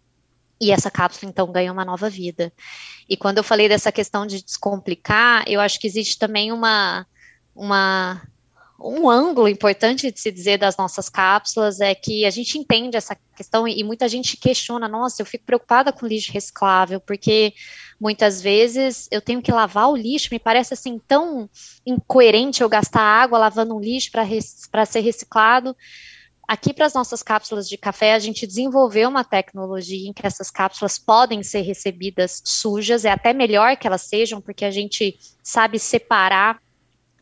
e 0.59 0.71
essa 0.71 0.89
cápsula 0.89 1.29
então 1.29 1.51
ganha 1.51 1.71
uma 1.71 1.85
nova 1.85 2.09
vida. 2.09 2.51
E 3.07 3.17
quando 3.17 3.37
eu 3.37 3.43
falei 3.43 3.67
dessa 3.67 3.91
questão 3.91 4.25
de 4.25 4.43
descomplicar, 4.43 5.43
eu 5.47 5.59
acho 5.59 5.79
que 5.79 5.87
existe 5.87 6.17
também 6.17 6.51
uma, 6.51 7.05
uma 7.53 8.21
um 8.79 9.09
ângulo 9.09 9.47
importante 9.47 10.11
de 10.11 10.19
se 10.19 10.31
dizer 10.31 10.57
das 10.57 10.75
nossas 10.75 11.07
cápsulas 11.07 11.79
é 11.79 11.93
que 11.93 12.25
a 12.25 12.29
gente 12.29 12.57
entende 12.57 12.97
essa 12.97 13.15
questão 13.35 13.67
e 13.67 13.83
muita 13.83 14.09
gente 14.09 14.35
questiona, 14.35 14.87
nossa, 14.87 15.21
eu 15.21 15.25
fico 15.25 15.45
preocupada 15.45 15.93
com 15.93 16.05
lixo 16.07 16.31
reciclável, 16.31 16.99
porque 16.99 17.53
muitas 17.99 18.41
vezes 18.41 19.07
eu 19.11 19.21
tenho 19.21 19.41
que 19.41 19.51
lavar 19.51 19.89
o 19.89 19.95
lixo, 19.95 20.29
me 20.31 20.39
parece 20.39 20.73
assim 20.73 20.99
tão 21.07 21.49
incoerente 21.85 22.61
eu 22.61 22.69
gastar 22.69 23.01
água 23.01 23.37
lavando 23.37 23.75
um 23.75 23.79
lixo 23.79 24.11
para 24.11 24.85
ser 24.85 24.99
reciclado. 24.99 25.75
Aqui 26.45 26.73
para 26.73 26.85
as 26.85 26.93
nossas 26.93 27.23
cápsulas 27.23 27.69
de 27.69 27.77
café, 27.77 28.13
a 28.13 28.19
gente 28.19 28.45
desenvolveu 28.45 29.07
uma 29.07 29.23
tecnologia 29.23 30.09
em 30.09 30.11
que 30.11 30.27
essas 30.27 30.51
cápsulas 30.51 30.99
podem 30.99 31.41
ser 31.41 31.61
recebidas 31.61 32.41
sujas, 32.43 33.05
é 33.05 33.11
até 33.11 33.31
melhor 33.31 33.77
que 33.77 33.87
elas 33.87 34.01
sejam, 34.01 34.41
porque 34.41 34.65
a 34.65 34.71
gente 34.71 35.17
sabe 35.41 35.79
separar 35.79 36.59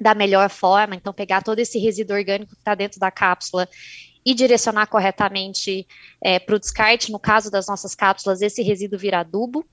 da 0.02 0.16
melhor 0.16 0.50
forma, 0.50 0.96
então 0.96 1.14
pegar 1.14 1.44
todo 1.44 1.60
esse 1.60 1.78
resíduo 1.78 2.18
orgânico 2.18 2.56
que 2.56 2.62
está 2.62 2.74
dentro 2.74 3.00
da 3.00 3.12
cápsula 3.12 3.70
e 4.26 4.34
direcionar 4.34 4.88
corretamente 4.88 5.88
é, 6.20 6.40
para 6.40 6.56
o 6.56 6.60
descarte, 6.60 7.12
no 7.12 7.20
caso 7.20 7.52
das 7.52 7.68
nossas 7.68 7.94
cápsulas, 7.94 8.42
esse 8.42 8.64
resíduo 8.64 8.98
vira 8.98 9.20
adubo, 9.20 9.64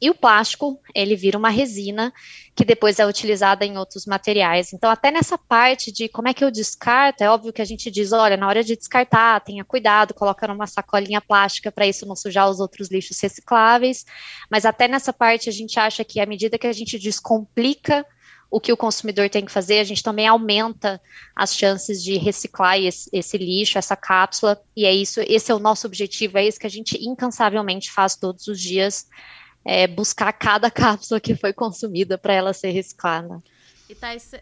e 0.00 0.10
o 0.10 0.14
plástico, 0.16 0.80
ele 0.92 1.14
vira 1.14 1.38
uma 1.38 1.48
resina 1.48 2.12
que 2.56 2.64
depois 2.64 2.98
é 2.98 3.06
utilizada 3.06 3.64
em 3.64 3.78
outros 3.78 4.04
materiais. 4.04 4.72
Então, 4.72 4.90
até 4.90 5.12
nessa 5.12 5.38
parte 5.38 5.92
de 5.92 6.08
como 6.08 6.26
é 6.26 6.34
que 6.34 6.44
eu 6.44 6.50
descarto, 6.50 7.22
é 7.22 7.30
óbvio 7.30 7.52
que 7.52 7.62
a 7.62 7.64
gente 7.64 7.88
diz, 7.88 8.10
olha, 8.10 8.36
na 8.36 8.48
hora 8.48 8.64
de 8.64 8.74
descartar, 8.74 9.38
tenha 9.42 9.64
cuidado, 9.64 10.12
coloca 10.12 10.48
numa 10.48 10.66
sacolinha 10.66 11.20
plástica 11.20 11.70
para 11.70 11.86
isso 11.86 12.04
não 12.04 12.16
sujar 12.16 12.50
os 12.50 12.58
outros 12.58 12.90
lixos 12.90 13.20
recicláveis. 13.20 14.04
Mas 14.50 14.66
até 14.66 14.88
nessa 14.88 15.12
parte 15.12 15.48
a 15.48 15.52
gente 15.52 15.78
acha 15.78 16.02
que 16.02 16.18
à 16.18 16.26
medida 16.26 16.58
que 16.58 16.66
a 16.66 16.72
gente 16.72 16.98
descomplica 16.98 18.04
o 18.52 18.60
que 18.60 18.70
o 18.70 18.76
consumidor 18.76 19.30
tem 19.30 19.46
que 19.46 19.50
fazer, 19.50 19.78
a 19.78 19.84
gente 19.84 20.02
também 20.02 20.26
aumenta 20.26 21.00
as 21.34 21.56
chances 21.56 22.04
de 22.04 22.18
reciclar 22.18 22.78
esse, 22.78 23.08
esse, 23.10 23.38
lixo, 23.38 23.78
essa 23.78 23.96
cápsula, 23.96 24.62
e 24.76 24.84
é 24.84 24.92
isso, 24.92 25.20
esse 25.26 25.50
é 25.50 25.54
o 25.54 25.58
nosso 25.58 25.86
objetivo, 25.86 26.36
é 26.36 26.46
isso 26.46 26.60
que 26.60 26.66
a 26.66 26.70
gente 26.70 27.02
incansavelmente 27.02 27.90
faz 27.90 28.14
todos 28.14 28.46
os 28.48 28.60
dias, 28.60 29.08
é 29.64 29.86
buscar 29.86 30.30
cada 30.34 30.68
cápsula 30.70 31.18
que 31.18 31.34
foi 31.34 31.54
consumida 31.54 32.18
para 32.18 32.34
ela 32.34 32.52
ser 32.52 32.72
reciclada. 32.72 33.42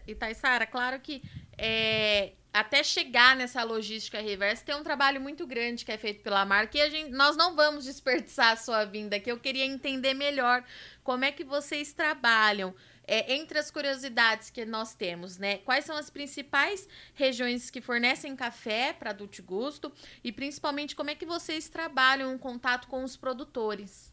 E 0.05 0.13
Taissara, 0.13 0.65
claro 0.65 0.99
que 0.99 1.21
é, 1.57 2.33
até 2.53 2.83
chegar 2.83 3.33
nessa 3.33 3.63
logística 3.63 4.19
reversa 4.19 4.65
tem 4.65 4.75
um 4.75 4.83
trabalho 4.83 5.21
muito 5.21 5.47
grande 5.47 5.85
que 5.85 5.91
é 5.91 5.97
feito 5.97 6.21
pela 6.21 6.43
marca 6.43 6.77
e 6.77 6.89
gente, 6.89 7.11
nós 7.11 7.37
não 7.37 7.55
vamos 7.55 7.85
desperdiçar 7.85 8.51
a 8.51 8.57
sua 8.57 8.83
vinda 8.83 9.15
aqui. 9.15 9.31
Eu 9.31 9.39
queria 9.39 9.65
entender 9.65 10.13
melhor 10.13 10.63
como 11.01 11.23
é 11.23 11.31
que 11.31 11.45
vocês 11.45 11.93
trabalham 11.93 12.73
é, 13.07 13.33
entre 13.33 13.57
as 13.57 13.71
curiosidades 13.71 14.49
que 14.49 14.65
nós 14.65 14.93
temos, 14.93 15.37
né? 15.37 15.57
Quais 15.59 15.85
são 15.85 15.97
as 15.97 16.09
principais 16.09 16.87
regiões 17.13 17.69
que 17.69 17.81
fornecem 17.81 18.35
café 18.35 18.93
para 18.93 19.09
adulto 19.09 19.41
gusto 19.43 19.91
e 20.23 20.31
principalmente 20.31 20.95
como 20.95 21.09
é 21.09 21.15
que 21.15 21.25
vocês 21.25 21.69
trabalham 21.69 22.33
em 22.33 22.37
contato 22.37 22.87
com 22.87 23.03
os 23.03 23.17
produtores? 23.17 24.11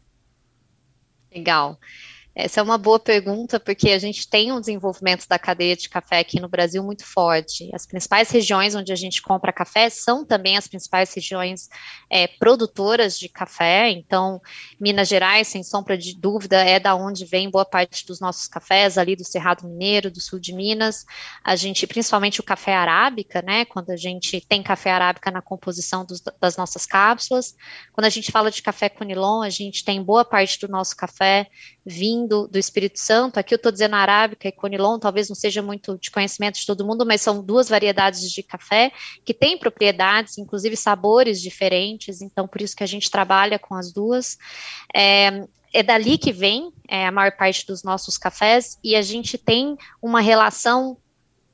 Legal. 1.31 1.79
Essa 2.41 2.61
é 2.61 2.63
uma 2.63 2.77
boa 2.77 2.97
pergunta, 2.97 3.59
porque 3.59 3.89
a 3.89 3.99
gente 3.99 4.25
tem 4.25 4.49
um 4.53 4.61
desenvolvimento 4.61 5.27
da 5.27 5.37
cadeia 5.37 5.75
de 5.75 5.89
café 5.89 6.19
aqui 6.19 6.39
no 6.39 6.47
Brasil 6.47 6.81
muito 6.81 7.05
forte. 7.05 7.69
As 7.73 7.85
principais 7.85 8.31
regiões 8.31 8.75
onde 8.75 8.93
a 8.93 8.95
gente 8.95 9.21
compra 9.21 9.51
café 9.51 9.89
são 9.89 10.23
também 10.23 10.55
as 10.55 10.65
principais 10.65 11.13
regiões 11.13 11.67
é, 12.09 12.27
produtoras 12.27 13.19
de 13.19 13.27
café. 13.27 13.89
Então, 13.89 14.39
Minas 14.79 15.09
Gerais, 15.09 15.49
sem 15.49 15.63
sombra 15.63 15.97
de 15.97 16.15
dúvida, 16.17 16.63
é 16.63 16.79
da 16.79 16.95
onde 16.95 17.25
vem 17.25 17.49
boa 17.49 17.65
parte 17.65 18.05
dos 18.05 18.21
nossos 18.21 18.47
cafés, 18.47 18.97
ali 18.97 19.17
do 19.17 19.25
Cerrado 19.25 19.67
Mineiro, 19.67 20.09
do 20.09 20.21
sul 20.21 20.39
de 20.39 20.53
Minas. 20.53 21.03
A 21.43 21.57
gente, 21.57 21.85
principalmente 21.87 22.39
o 22.39 22.43
café 22.43 22.73
arábica, 22.73 23.41
né? 23.41 23.65
Quando 23.65 23.89
a 23.89 23.97
gente 23.97 24.39
tem 24.39 24.63
café 24.63 24.91
arábica 24.91 25.29
na 25.29 25.41
composição 25.41 26.05
dos, 26.05 26.21
das 26.39 26.55
nossas 26.55 26.85
cápsulas. 26.85 27.53
Quando 27.91 28.05
a 28.05 28.09
gente 28.09 28.31
fala 28.31 28.49
de 28.49 28.61
café 28.61 28.87
conilon, 28.87 29.41
a 29.41 29.49
gente 29.49 29.83
tem 29.83 30.01
boa 30.01 30.23
parte 30.23 30.57
do 30.57 30.69
nosso 30.69 30.95
café 30.95 31.49
vindo 31.89 32.47
do 32.47 32.59
Espírito 32.59 32.99
Santo. 32.99 33.39
Aqui 33.39 33.53
eu 33.53 33.57
estou 33.57 33.71
dizendo 33.71 33.95
arábica 33.95 34.47
e 34.47 34.51
conilon, 34.51 34.99
talvez 34.99 35.27
não 35.27 35.35
seja 35.35 35.61
muito 35.61 35.97
de 35.97 36.11
conhecimento 36.11 36.59
de 36.59 36.65
todo 36.65 36.85
mundo, 36.85 37.05
mas 37.05 37.21
são 37.21 37.43
duas 37.43 37.67
variedades 37.67 38.31
de 38.31 38.43
café 38.43 38.91
que 39.25 39.33
têm 39.33 39.57
propriedades, 39.57 40.37
inclusive 40.37 40.77
sabores 40.77 41.41
diferentes, 41.41 42.21
então 42.21 42.47
por 42.47 42.61
isso 42.61 42.75
que 42.75 42.83
a 42.83 42.87
gente 42.87 43.09
trabalha 43.09 43.57
com 43.57 43.73
as 43.73 43.91
duas. 43.91 44.37
É, 44.95 45.43
é 45.73 45.81
dali 45.81 46.17
que 46.17 46.31
vem 46.31 46.71
é, 46.87 47.07
a 47.07 47.11
maior 47.11 47.31
parte 47.31 47.65
dos 47.65 47.83
nossos 47.83 48.17
cafés 48.17 48.77
e 48.83 48.95
a 48.95 49.01
gente 49.01 49.37
tem 49.37 49.75
uma 50.01 50.21
relação 50.21 50.95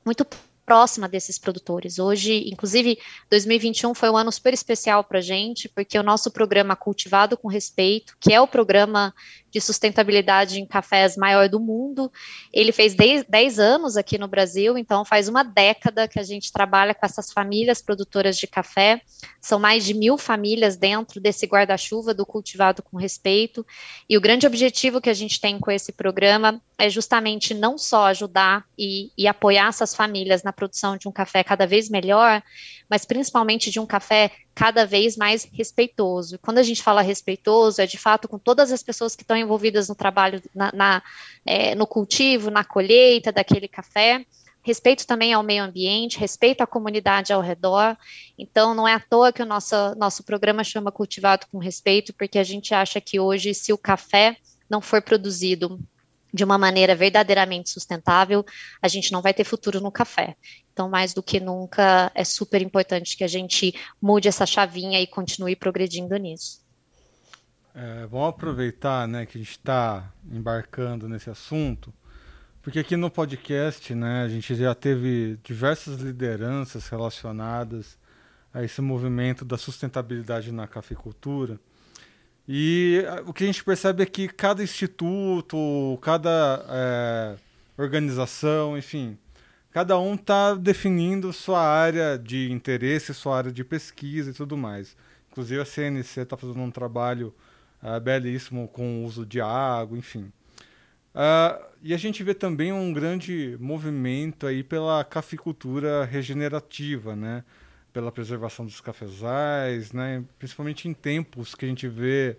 muito 0.06 0.26
próxima 0.66 1.08
desses 1.08 1.38
produtores. 1.38 2.00
Hoje, 2.00 2.50
inclusive, 2.50 2.98
2021 3.30 3.94
foi 3.94 4.10
um 4.10 4.18
ano 4.18 4.32
super 4.32 4.54
especial 4.54 5.04
para 5.04 5.20
a 5.20 5.22
gente, 5.22 5.70
porque 5.70 5.98
o 5.98 6.04
nosso 6.04 6.32
programa 6.32 6.76
Cultivado 6.76 7.38
com 7.38 7.48
Respeito, 7.48 8.18
que 8.20 8.34
é 8.34 8.42
o 8.42 8.48
programa 8.48 9.14
de 9.56 9.62
sustentabilidade 9.62 10.60
em 10.60 10.66
cafés 10.66 11.16
maior 11.16 11.48
do 11.48 11.62
mundo. 11.62 12.12
Ele 12.52 12.74
fez 12.74 12.94
10 12.94 13.58
anos 13.58 13.96
aqui 13.96 14.18
no 14.18 14.28
Brasil, 14.28 14.78
então 14.78 15.06
faz 15.06 15.30
uma 15.30 15.44
década 15.44 16.10
que 16.10 16.20
a 16.20 16.24
gente 16.24 16.52
trabalha 16.52 16.94
com 16.94 17.06
essas 17.06 17.32
famílias 17.32 17.82
produtoras 17.82 18.38
de 18.38 18.48
café. 18.48 19.00
São 19.40 19.58
mais 19.58 19.86
de 19.86 19.94
mil 19.94 20.18
famílias 20.18 20.76
dentro 20.76 21.22
desse 21.22 21.46
guarda-chuva 21.46 22.14
do 22.14 22.26
cultivado 22.26 22.84
com 22.84 22.98
respeito. 22.98 23.66
E 24.10 24.18
o 24.18 24.22
grande 24.22 24.46
objetivo 24.46 25.00
que 25.00 25.10
a 25.10 25.14
gente 25.14 25.40
tem 25.40 25.58
com 25.58 25.72
esse 25.72 25.94
programa 25.94 26.62
é 26.78 26.90
justamente 26.90 27.54
não 27.54 27.78
só 27.78 28.08
ajudar 28.08 28.66
e, 28.78 29.10
e 29.18 29.26
apoiar 29.26 29.70
essas 29.70 29.96
famílias 29.96 30.44
na 30.44 30.52
produção 30.52 30.98
de 30.98 31.08
um 31.08 31.14
café 31.14 31.46
cada 31.46 31.66
vez 31.66 31.90
melhor, 31.90 32.44
mas 32.90 33.06
principalmente 33.06 33.72
de 33.72 33.80
um 33.80 33.86
café 33.86 34.32
cada 34.56 34.86
vez 34.86 35.18
mais 35.18 35.44
respeitoso. 35.52 36.40
Quando 36.40 36.60
a 36.60 36.64
gente 36.64 36.82
fala 36.82 37.02
respeitoso, 37.02 37.82
é 37.82 37.86
de 37.86 37.98
fato 37.98 38.26
com 38.28 38.40
todas 38.40 38.72
as 38.72 38.82
pessoas 38.82 39.14
que 39.14 39.24
estão 39.24 39.36
envolvidas 39.36 39.90
no 39.90 39.96
trabalho, 39.96 40.42
na, 40.56 40.72
na 40.72 41.04
é, 41.46 41.76
no 41.76 41.86
cultivo, 41.86 42.50
na 42.50 42.64
colheita 42.64 43.34
daquele 43.34 43.68
café. 43.68 44.26
Respeito 44.64 45.06
também 45.06 45.34
ao 45.34 45.44
meio 45.44 45.64
ambiente, 45.64 46.18
respeito 46.18 46.62
à 46.62 46.66
comunidade 46.66 47.34
ao 47.34 47.42
redor. 47.42 47.96
Então, 48.40 48.74
não 48.74 48.88
é 48.88 48.94
à 48.94 49.00
toa 49.00 49.32
que 49.32 49.44
o 49.44 49.46
nosso, 49.46 49.76
nosso 49.96 50.24
programa 50.24 50.64
chama 50.64 50.92
Cultivado 50.92 51.46
com 51.52 51.60
Respeito, 51.60 52.14
porque 52.14 52.40
a 52.40 52.44
gente 52.44 52.74
acha 52.74 53.00
que 53.00 53.20
hoje, 53.20 53.54
se 53.54 53.74
o 53.74 53.78
café 53.78 54.38
não 54.70 54.82
for 54.82 55.02
produzido 55.02 55.80
de 56.34 56.44
uma 56.44 56.58
maneira 56.58 56.96
verdadeiramente 56.96 57.70
sustentável, 57.70 58.44
a 58.82 58.88
gente 58.88 59.12
não 59.12 59.22
vai 59.22 59.34
ter 59.34 59.44
futuro 59.44 59.80
no 59.80 59.92
café. 59.92 60.36
Então, 60.76 60.90
mais 60.90 61.14
do 61.14 61.24
que 61.24 61.40
nunca, 61.40 62.12
é 62.14 62.26
super 62.26 62.62
importante 62.62 63.16
que 63.16 63.24
a 63.24 63.30
gente 63.30 63.74
mude 64.02 64.28
essa 64.28 64.46
chavinha 64.46 65.00
e 65.00 65.08
continue 65.08 65.56
progredindo 65.56 66.18
nisso. 66.18 66.62
É, 67.74 68.06
vamos 68.08 68.28
aproveitar 68.28 69.08
né, 69.08 69.26
que 69.26 69.38
a 69.38 69.42
gente 69.42 69.52
está 69.52 70.12
embarcando 70.30 71.08
nesse 71.08 71.30
assunto, 71.30 71.94
porque 72.62 72.78
aqui 72.78 72.98
no 72.98 73.10
podcast 73.10 73.96
né, 73.96 74.24
a 74.24 74.28
gente 74.28 74.54
já 74.54 74.76
teve 74.76 75.40
diversas 75.46 76.02
lideranças 76.02 76.90
relacionadas 76.90 77.98
a 78.54 78.62
esse 78.62 78.82
movimento 78.82 79.46
da 79.46 79.58
sustentabilidade 79.58 80.52
na 80.52 80.68
cafeicultura. 80.68 81.58
E 82.46 83.02
o 83.26 83.32
que 83.32 83.46
a 83.46 83.48
gente 83.48 83.64
percebe 83.64 84.04
é 84.04 84.06
que 84.06 84.28
cada 84.28 84.62
instituto, 84.62 85.98
cada 86.02 86.66
é, 86.68 87.36
organização, 87.78 88.78
enfim, 88.78 89.18
cada 89.76 90.00
um 90.00 90.16
está 90.16 90.56
definindo 90.56 91.34
sua 91.34 91.60
área 91.60 92.18
de 92.18 92.50
interesse, 92.50 93.14
sua 93.14 93.38
área 93.38 93.52
de 93.52 93.62
pesquisa 93.62 94.32
e 94.32 94.34
tudo 94.34 94.56
mais. 94.56 94.96
Inclusive 95.30 95.60
a 95.60 95.66
CNC 95.66 96.22
está 96.22 96.38
fazendo 96.38 96.62
um 96.62 96.72
trabalho 96.72 97.36
uh, 97.84 98.00
belíssimo 98.00 98.70
com 98.70 99.02
o 99.02 99.04
uso 99.06 99.26
de 99.26 99.42
água, 99.42 99.98
enfim. 99.98 100.32
Uh, 101.14 101.62
e 101.84 101.94
a 101.94 101.98
gente 101.98 102.24
vê 102.24 102.34
também 102.34 102.72
um 102.72 102.94
grande 102.94 103.58
movimento 103.60 104.48
aí 104.48 104.64
pela 104.64 105.04
caficultura 105.04 106.06
regenerativa, 106.06 107.14
né? 107.14 107.44
pela 107.92 108.14
preservação 108.14 108.66
dos 108.66 108.80
cafezais, 108.80 109.92
né? 109.92 110.24
principalmente 110.40 110.88
em 110.88 110.94
tempos 110.94 111.54
que 111.54 111.66
a 111.66 111.68
gente 111.68 111.90
vê 111.90 112.38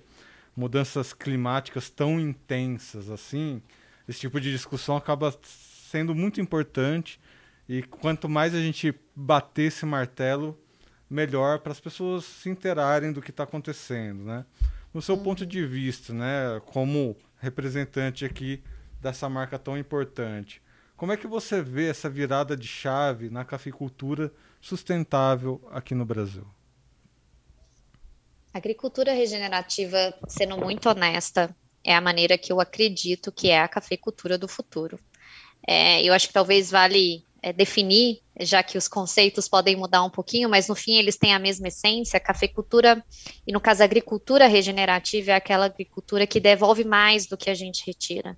mudanças 0.57 1.12
climáticas 1.12 1.90
tão 1.90 2.19
intensas 2.19 3.11
assim, 3.11 3.61
esse 4.09 4.21
tipo 4.21 4.40
de 4.40 4.50
discussão 4.50 4.97
acaba 4.97 5.38
sendo 5.43 6.14
muito 6.14 6.40
importante 6.40 7.21
e 7.69 7.83
quanto 7.83 8.29
mais 8.29 8.55
a 8.55 8.61
gente 8.61 8.95
bater 9.15 9.65
esse 9.65 9.85
martelo, 9.85 10.59
melhor 11.09 11.61
para 11.61 11.73
as 11.73 11.81
pessoas 11.81 12.25
se 12.25 12.49
interarem 12.49 13.13
do 13.13 13.23
que 13.23 13.31
está 13.31 13.45
acontecendo, 13.45 14.25
né? 14.25 14.45
No 14.93 15.03
seu 15.03 15.17
ponto 15.19 15.45
de 15.45 15.65
vista, 15.67 16.13
né, 16.13 16.61
como 16.67 17.17
representante 17.39 18.25
aqui 18.25 18.63
dessa 19.01 19.29
marca 19.29 19.59
tão 19.59 19.77
importante, 19.77 20.63
como 20.97 21.13
é 21.13 21.17
que 21.17 21.27
você 21.27 21.61
vê 21.61 21.89
essa 21.89 22.09
virada 22.09 22.57
de 22.57 22.67
chave 22.67 23.29
na 23.29 23.45
caficultura 23.45 24.33
sustentável 24.61 25.61
aqui 25.71 25.95
no 25.95 26.07
Brasil? 26.07 26.47
Agricultura 28.55 29.13
regenerativa, 29.13 30.15
sendo 30.27 30.57
muito 30.57 30.89
honesta, 30.89 31.55
é 31.85 31.95
a 31.95 32.01
maneira 32.01 32.39
que 32.39 32.51
eu 32.51 32.59
acredito 32.59 33.31
que 33.31 33.51
é 33.51 33.61
a 33.61 33.69
cafeicultura 33.69 34.39
do 34.39 34.49
futuro. 34.49 34.99
É, 35.69 36.03
eu 36.03 36.15
acho 36.15 36.29
que 36.29 36.33
talvez 36.33 36.71
vale 36.71 37.25
é, 37.47 37.53
definir, 37.53 38.23
já 38.41 38.61
que 38.61 38.76
os 38.76 38.88
conceitos 38.88 39.49
podem 39.49 39.76
mudar 39.76 40.03
um 40.03 40.11
pouquinho, 40.11 40.49
mas 40.49 40.67
no 40.67 40.75
fim 40.75 40.97
eles 40.97 41.17
têm 41.17 41.33
a 41.33 41.38
mesma 41.38 41.69
essência. 41.69 42.19
Cafeicultura, 42.19 43.00
e 43.47 43.53
no 43.53 43.61
caso, 43.61 43.85
agricultura 43.85 44.49
regenerativa 44.49 45.31
é 45.31 45.35
aquela 45.37 45.67
agricultura 45.67 46.26
que 46.26 46.41
devolve 46.41 46.83
mais 46.83 47.29
do 47.29 47.37
que 47.37 47.49
a 47.49 47.55
gente 47.55 47.87
retira. 47.87 48.37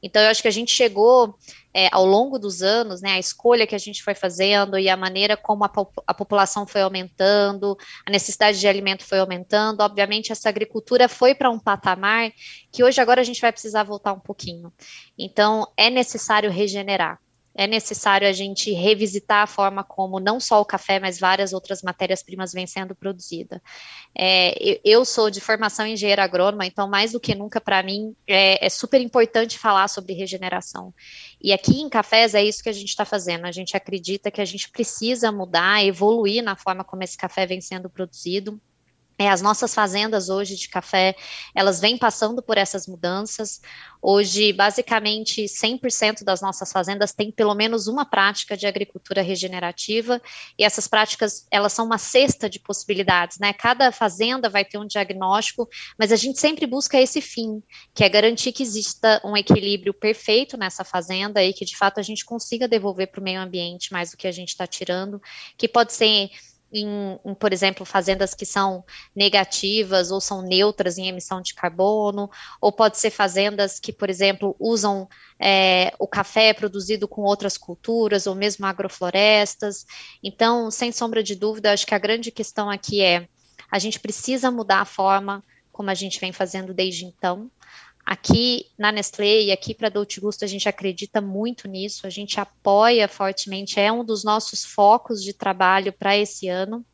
Então, 0.00 0.22
eu 0.22 0.28
acho 0.30 0.40
que 0.40 0.46
a 0.46 0.52
gente 0.52 0.70
chegou 0.70 1.36
é, 1.74 1.88
ao 1.90 2.06
longo 2.06 2.38
dos 2.38 2.62
anos, 2.62 3.02
né, 3.02 3.14
a 3.14 3.18
escolha 3.18 3.66
que 3.66 3.74
a 3.74 3.78
gente 3.78 4.04
foi 4.04 4.14
fazendo 4.14 4.78
e 4.78 4.88
a 4.88 4.96
maneira 4.96 5.36
como 5.36 5.64
a, 5.64 5.72
a 6.06 6.14
população 6.14 6.64
foi 6.64 6.82
aumentando, 6.82 7.76
a 8.06 8.10
necessidade 8.12 8.60
de 8.60 8.68
alimento 8.68 9.04
foi 9.04 9.18
aumentando. 9.18 9.80
Obviamente, 9.80 10.30
essa 10.30 10.48
agricultura 10.48 11.08
foi 11.08 11.34
para 11.34 11.50
um 11.50 11.58
patamar 11.58 12.30
que 12.70 12.84
hoje, 12.84 13.00
agora, 13.00 13.20
a 13.20 13.24
gente 13.24 13.40
vai 13.40 13.50
precisar 13.50 13.82
voltar 13.82 14.12
um 14.12 14.20
pouquinho. 14.20 14.72
Então, 15.18 15.66
é 15.76 15.90
necessário 15.90 16.52
regenerar 16.52 17.18
é 17.54 17.66
necessário 17.66 18.26
a 18.26 18.32
gente 18.32 18.72
revisitar 18.72 19.42
a 19.42 19.46
forma 19.46 19.84
como 19.84 20.18
não 20.18 20.40
só 20.40 20.60
o 20.60 20.64
café, 20.64 20.98
mas 20.98 21.20
várias 21.20 21.52
outras 21.52 21.82
matérias-primas 21.82 22.52
vêm 22.52 22.66
sendo 22.66 22.94
produzidas. 22.94 23.60
É, 24.16 24.80
eu 24.84 25.04
sou 25.04 25.30
de 25.30 25.40
formação 25.40 25.86
engenheira 25.86 26.24
agrônoma, 26.24 26.66
então 26.66 26.88
mais 26.88 27.12
do 27.12 27.20
que 27.20 27.34
nunca 27.34 27.60
para 27.60 27.82
mim 27.82 28.14
é, 28.26 28.64
é, 28.64 28.68
super 28.68 29.00
importante 29.00 29.58
falar 29.58 29.86
sobre 29.88 30.14
regeneração. 30.14 30.92
E 31.40 31.52
aqui 31.52 31.80
em 31.80 31.88
Cafés 31.88 32.34
é 32.34 32.42
isso 32.42 32.62
que 32.62 32.68
a 32.68 32.72
gente 32.72 32.88
está 32.88 33.04
fazendo. 33.04 33.44
A 33.44 33.52
gente 33.52 33.76
acredita 33.76 34.30
que 34.30 34.40
a 34.40 34.44
gente 34.44 34.68
precisa 34.70 35.30
mudar, 35.30 35.84
evoluir 35.84 36.42
na 36.42 36.56
forma 36.56 36.82
como 36.82 37.04
esse 37.04 37.16
café 37.16 37.46
vem 37.46 37.60
sendo 37.60 37.88
produzido. 37.88 38.60
É, 39.16 39.28
as 39.28 39.40
nossas 39.40 39.72
fazendas 39.72 40.28
hoje 40.28 40.56
de 40.56 40.68
café, 40.68 41.14
elas 41.54 41.80
vêm 41.80 41.96
passando 41.96 42.42
por 42.42 42.58
essas 42.58 42.88
mudanças. 42.88 43.60
Hoje, 44.02 44.52
basicamente, 44.52 45.44
100% 45.44 46.24
das 46.24 46.40
nossas 46.42 46.72
fazendas 46.72 47.12
têm 47.12 47.30
pelo 47.30 47.54
menos 47.54 47.86
uma 47.86 48.04
prática 48.04 48.56
de 48.56 48.66
agricultura 48.66 49.22
regenerativa, 49.22 50.20
e 50.58 50.64
essas 50.64 50.88
práticas, 50.88 51.46
elas 51.50 51.72
são 51.72 51.86
uma 51.86 51.96
cesta 51.96 52.50
de 52.50 52.58
possibilidades, 52.58 53.38
né? 53.38 53.52
Cada 53.52 53.92
fazenda 53.92 54.50
vai 54.50 54.64
ter 54.64 54.78
um 54.78 54.86
diagnóstico, 54.86 55.68
mas 55.96 56.10
a 56.10 56.16
gente 56.16 56.40
sempre 56.40 56.66
busca 56.66 57.00
esse 57.00 57.20
fim, 57.20 57.62
que 57.94 58.02
é 58.02 58.08
garantir 58.08 58.52
que 58.52 58.64
exista 58.64 59.20
um 59.24 59.36
equilíbrio 59.36 59.94
perfeito 59.94 60.56
nessa 60.56 60.82
fazenda 60.84 61.42
e 61.42 61.52
que, 61.52 61.64
de 61.64 61.76
fato, 61.76 62.00
a 62.00 62.02
gente 62.02 62.24
consiga 62.24 62.66
devolver 62.66 63.06
para 63.06 63.20
o 63.20 63.24
meio 63.24 63.40
ambiente 63.40 63.92
mais 63.92 64.10
do 64.10 64.16
que 64.16 64.26
a 64.26 64.32
gente 64.32 64.48
está 64.48 64.66
tirando, 64.66 65.22
que 65.56 65.68
pode 65.68 65.92
ser 65.92 66.30
em, 66.74 67.20
em, 67.24 67.34
por 67.34 67.52
exemplo, 67.52 67.86
fazendas 67.86 68.34
que 68.34 68.44
são 68.44 68.84
negativas 69.14 70.10
ou 70.10 70.20
são 70.20 70.42
neutras 70.42 70.98
em 70.98 71.06
emissão 71.06 71.40
de 71.40 71.54
carbono, 71.54 72.28
ou 72.60 72.72
pode 72.72 72.98
ser 72.98 73.10
fazendas 73.10 73.78
que, 73.78 73.92
por 73.92 74.10
exemplo, 74.10 74.56
usam 74.58 75.08
é, 75.38 75.94
o 75.98 76.08
café 76.08 76.52
produzido 76.52 77.06
com 77.06 77.22
outras 77.22 77.56
culturas, 77.56 78.26
ou 78.26 78.34
mesmo 78.34 78.66
agroflorestas. 78.66 79.86
Então, 80.22 80.70
sem 80.70 80.90
sombra 80.90 81.22
de 81.22 81.36
dúvida, 81.36 81.72
acho 81.72 81.86
que 81.86 81.94
a 81.94 81.98
grande 81.98 82.30
questão 82.32 82.68
aqui 82.68 83.00
é 83.00 83.28
a 83.70 83.78
gente 83.78 84.00
precisa 84.00 84.50
mudar 84.50 84.80
a 84.80 84.84
forma 84.84 85.42
como 85.72 85.90
a 85.90 85.94
gente 85.94 86.20
vem 86.20 86.32
fazendo 86.32 86.72
desde 86.72 87.04
então. 87.04 87.50
Aqui 88.04 88.66
na 88.78 88.92
Nestlé 88.92 89.44
e 89.44 89.52
aqui 89.52 89.74
para 89.74 89.88
Dolce 89.88 90.20
Gusto 90.20 90.44
a 90.44 90.48
gente 90.48 90.68
acredita 90.68 91.20
muito 91.22 91.66
nisso, 91.66 92.06
a 92.06 92.10
gente 92.10 92.38
apoia 92.38 93.08
fortemente, 93.08 93.80
é 93.80 93.90
um 93.90 94.04
dos 94.04 94.22
nossos 94.22 94.62
focos 94.62 95.22
de 95.22 95.32
trabalho 95.32 95.92
para 95.92 96.16
esse 96.16 96.48
ano. 96.48 96.84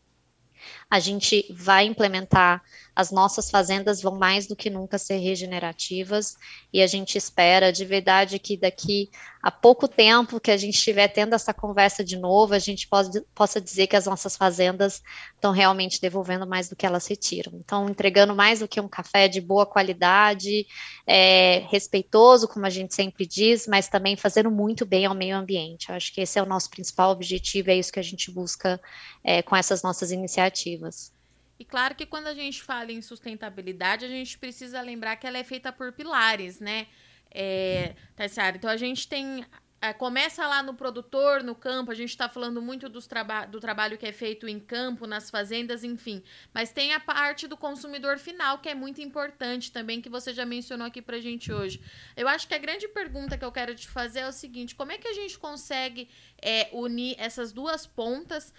A 0.89 1.01
gente 1.01 1.47
vai 1.51 1.85
implementar 1.87 2.63
as 3.01 3.11
nossas 3.11 3.51
fazendas 3.51 4.03
vão 4.03 4.17
mais 4.17 4.47
do 4.47 4.55
que 4.55 4.69
nunca 4.69 4.99
ser 4.99 5.17
regenerativas 5.17 6.37
e 6.71 6.83
a 6.83 6.87
gente 6.87 7.17
espera 7.17 7.73
de 7.73 7.85
verdade 7.85 8.39
que 8.39 8.59
daqui 8.59 9.11
a 9.43 9.51
pouco 9.51 9.89
tempo 9.89 10.39
que 10.39 10.51
a 10.51 10.57
gente 10.57 10.75
estiver 10.75 11.09
tendo 11.09 11.35
essa 11.35 11.55
conversa 11.55 12.05
de 12.05 12.19
novo, 12.19 12.53
a 12.53 12.59
gente 12.59 12.87
pode, 12.87 13.23
possa 13.35 13.59
dizer 13.59 13.87
que 13.87 13.97
as 13.97 14.05
nossas 14.05 14.37
fazendas 14.37 15.03
estão 15.35 15.51
realmente 15.51 15.99
devolvendo 15.99 16.47
mais 16.47 16.69
do 16.69 16.77
que 16.77 16.85
elas 16.85 17.07
retiram. 17.07 17.53
Então, 17.55 17.89
entregando 17.89 18.37
mais 18.37 18.61
do 18.61 18.69
que 18.69 18.79
um 18.79 18.89
café 18.89 19.29
de 19.29 19.41
boa 19.41 19.65
qualidade, 19.65 20.67
é, 21.07 21.65
respeitoso, 21.71 22.47
como 22.49 22.67
a 22.67 22.71
gente 22.71 22.95
sempre 22.95 23.25
diz, 23.25 23.67
mas 23.67 23.89
também 23.89 24.15
fazendo 24.15 24.51
muito 24.51 24.85
bem 24.85 25.07
ao 25.07 25.15
meio 25.15 25.37
ambiente. 25.37 25.89
Eu 25.89 25.95
acho 25.95 26.13
que 26.13 26.21
esse 26.21 26.39
é 26.39 26.43
o 26.43 26.47
nosso 26.47 26.69
principal 26.69 27.11
objetivo, 27.11 27.71
é 27.71 27.77
isso 27.77 27.93
que 27.93 28.01
a 28.01 28.05
gente 28.05 28.31
busca 28.31 28.79
é, 29.25 29.41
com 29.41 29.57
essas 29.57 29.83
nossas 29.83 30.13
iniciativas. 30.13 31.19
E 31.61 31.65
claro 31.67 31.95
que 31.95 32.07
quando 32.07 32.27
a 32.27 32.33
gente 32.33 32.63
fala 32.63 32.91
em 32.91 33.03
sustentabilidade, 33.03 34.07
a 34.07 34.09
gente 34.09 34.39
precisa 34.39 34.81
lembrar 34.81 35.17
que 35.17 35.27
ela 35.27 35.37
é 35.37 35.45
feita 35.45 35.71
por 35.71 35.93
pilares, 35.93 36.59
né? 36.59 36.87
É, 37.31 37.95
tá 38.17 38.25
Então 38.55 38.71
a 38.71 38.79
gente 38.79 39.07
tem. 39.07 39.45
É, 39.83 39.95
começa 39.95 40.47
lá 40.47 40.63
no 40.63 40.75
produtor, 40.75 41.43
no 41.43 41.55
campo, 41.55 41.91
a 41.91 41.95
gente 41.95 42.11
está 42.11 42.29
falando 42.29 42.61
muito 42.61 42.87
dos 42.87 43.07
traba 43.07 43.47
do 43.47 43.59
trabalho 43.61 43.97
que 43.97 44.07
é 44.07 44.13
feito 44.13 44.47
em 44.47 44.59
campo, 44.59 45.07
nas 45.07 45.31
fazendas, 45.31 45.85
enfim. 45.85 46.23
Mas 46.53 46.71
tem 46.71 46.93
a 46.93 47.01
parte 47.01 47.47
do 47.47 47.57
consumidor 47.57 48.19
final, 48.19 48.59
que 48.59 48.69
é 48.69 48.75
muito 48.75 49.01
importante 49.01 49.73
também, 49.73 50.01
que 50.03 50.11
você 50.11 50.35
já 50.35 50.45
mencionou 50.45 50.87
aqui 50.87 51.01
pra 51.01 51.19
gente 51.19 51.51
hoje. 51.51 51.81
Eu 52.17 52.29
acho 52.29 52.47
que 52.47 52.55
a 52.55 52.59
grande 52.59 52.89
pergunta 52.89 53.39
que 53.39 53.45
eu 53.45 53.53
quero 53.53 53.75
te 53.75 53.89
fazer 53.89 54.21
é 54.21 54.29
o 54.29 54.33
seguinte: 54.33 54.75
como 54.75 54.93
é 54.93 54.99
que 54.99 55.09
a 55.09 55.15
gente 55.15 55.39
consegue 55.39 56.09
é, 56.41 56.71
unir 56.73 57.17
essas 57.19 57.53
duas 57.53 57.87
pontas 57.87 58.53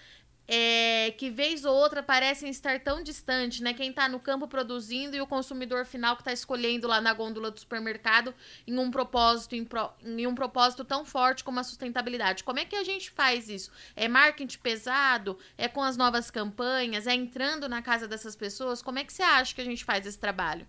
é, 0.54 1.12
que 1.12 1.30
vez 1.30 1.64
ou 1.64 1.74
outra 1.74 2.02
parecem 2.02 2.50
estar 2.50 2.78
tão 2.78 3.02
distantes, 3.02 3.60
né? 3.60 3.72
Quem 3.72 3.88
está 3.88 4.06
no 4.06 4.20
campo 4.20 4.46
produzindo 4.46 5.16
e 5.16 5.20
o 5.22 5.26
consumidor 5.26 5.86
final 5.86 6.14
que 6.14 6.20
está 6.20 6.30
escolhendo 6.30 6.86
lá 6.86 7.00
na 7.00 7.14
gôndola 7.14 7.50
do 7.50 7.58
supermercado 7.58 8.34
em 8.66 8.78
um 8.78 8.90
propósito 8.90 9.54
em, 9.56 9.64
pro, 9.64 9.90
em, 10.04 10.26
um 10.26 10.34
propósito 10.34 10.84
tão 10.84 11.06
forte 11.06 11.42
como 11.42 11.58
a 11.58 11.64
sustentabilidade. 11.64 12.44
Como 12.44 12.58
é 12.58 12.66
que 12.66 12.76
a 12.76 12.84
gente 12.84 13.10
faz 13.10 13.48
isso? 13.48 13.72
É 13.96 14.06
marketing 14.08 14.58
pesado? 14.58 15.38
É 15.56 15.68
com 15.68 15.82
as 15.82 15.96
novas 15.96 16.30
campanhas? 16.30 17.06
É 17.06 17.14
entrando 17.14 17.66
na 17.66 17.80
casa 17.80 18.06
dessas 18.06 18.36
pessoas? 18.36 18.82
Como 18.82 18.98
é 18.98 19.04
que 19.04 19.12
você 19.14 19.22
acha 19.22 19.54
que 19.54 19.60
a 19.62 19.64
gente 19.64 19.86
faz 19.86 20.06
esse 20.06 20.18
trabalho? 20.18 20.68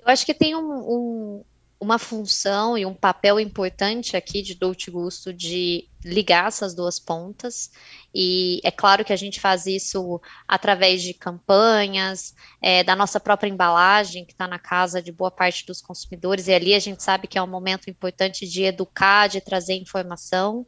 Eu 0.00 0.08
acho 0.08 0.26
que 0.26 0.34
tem 0.34 0.56
um, 0.56 0.72
um 0.72 1.44
uma 1.78 1.98
função 1.98 2.76
e 2.76 2.86
um 2.86 2.94
papel 2.94 3.38
importante 3.38 4.16
aqui 4.16 4.40
de 4.40 4.54
Dolce 4.54 4.90
Gusto 4.90 5.32
de 5.32 5.86
ligar 6.02 6.48
essas 6.48 6.74
duas 6.74 6.98
pontas. 6.98 7.70
E 8.14 8.60
é 8.64 8.70
claro 8.70 9.04
que 9.04 9.12
a 9.12 9.16
gente 9.16 9.38
faz 9.38 9.66
isso 9.66 10.20
através 10.48 11.02
de 11.02 11.12
campanhas, 11.12 12.34
é, 12.62 12.82
da 12.82 12.96
nossa 12.96 13.20
própria 13.20 13.50
embalagem, 13.50 14.24
que 14.24 14.32
está 14.32 14.48
na 14.48 14.58
casa 14.58 15.02
de 15.02 15.12
boa 15.12 15.30
parte 15.30 15.66
dos 15.66 15.82
consumidores, 15.82 16.48
e 16.48 16.54
ali 16.54 16.74
a 16.74 16.78
gente 16.78 17.02
sabe 17.02 17.26
que 17.26 17.36
é 17.36 17.42
um 17.42 17.46
momento 17.46 17.90
importante 17.90 18.46
de 18.46 18.62
educar, 18.62 19.28
de 19.28 19.40
trazer 19.40 19.74
informação. 19.74 20.66